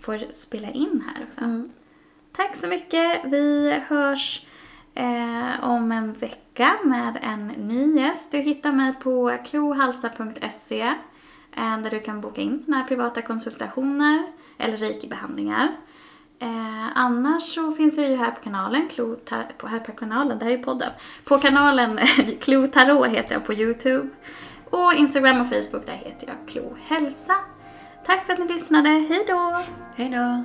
får 0.00 0.32
spela 0.34 0.70
in 0.70 1.04
här 1.06 1.24
också. 1.28 1.40
Mm. 1.40 1.70
Tack 2.36 2.56
så 2.56 2.66
mycket. 2.66 3.24
Vi 3.24 3.74
hörs 3.86 4.46
eh, 4.94 5.64
om 5.64 5.92
en 5.92 6.12
vecka 6.12 6.76
med 6.84 7.18
en 7.22 7.48
ny 7.48 8.00
gäst. 8.00 8.32
Du 8.32 8.38
hittar 8.38 8.72
mig 8.72 8.94
på 8.94 9.38
klohalsa.se 9.44 10.80
eh, 11.56 11.78
där 11.78 11.90
du 11.90 12.00
kan 12.00 12.20
boka 12.20 12.40
in 12.40 12.62
sådana 12.62 12.82
här 12.82 12.88
privata 12.88 13.22
konsultationer 13.22 14.26
eller 14.58 14.76
reiki-behandlingar. 14.76 15.68
Eh, 16.38 16.88
annars 16.94 17.42
så 17.42 17.72
finns 17.72 17.96
jag 17.96 18.08
ju 18.08 18.16
här 18.16 18.30
på 18.30 18.40
kanalen, 18.42 18.88
Klo 18.88 19.16
på, 19.58 19.66
här 19.66 19.78
på 19.78 19.92
kanalen, 19.92 20.38
där 20.38 20.46
är 20.46 20.58
podden. 20.58 20.92
På 21.24 21.38
kanalen 21.38 22.00
Klo 22.40 22.66
Tarot 22.66 23.06
heter 23.06 23.34
jag 23.34 23.46
på 23.46 23.52
Youtube. 23.54 24.08
Och 24.70 24.94
Instagram 24.94 25.40
och 25.40 25.48
Facebook, 25.48 25.86
där 25.86 25.92
heter 26.04 26.26
jag 26.26 26.48
Klo 26.48 26.76
Hälsa. 26.86 27.36
Tack 28.06 28.26
för 28.26 28.32
att 28.32 28.38
ni 28.38 28.48
lyssnade, 28.48 28.88
hejdå! 28.88 29.62
Hejdå! 29.96 30.44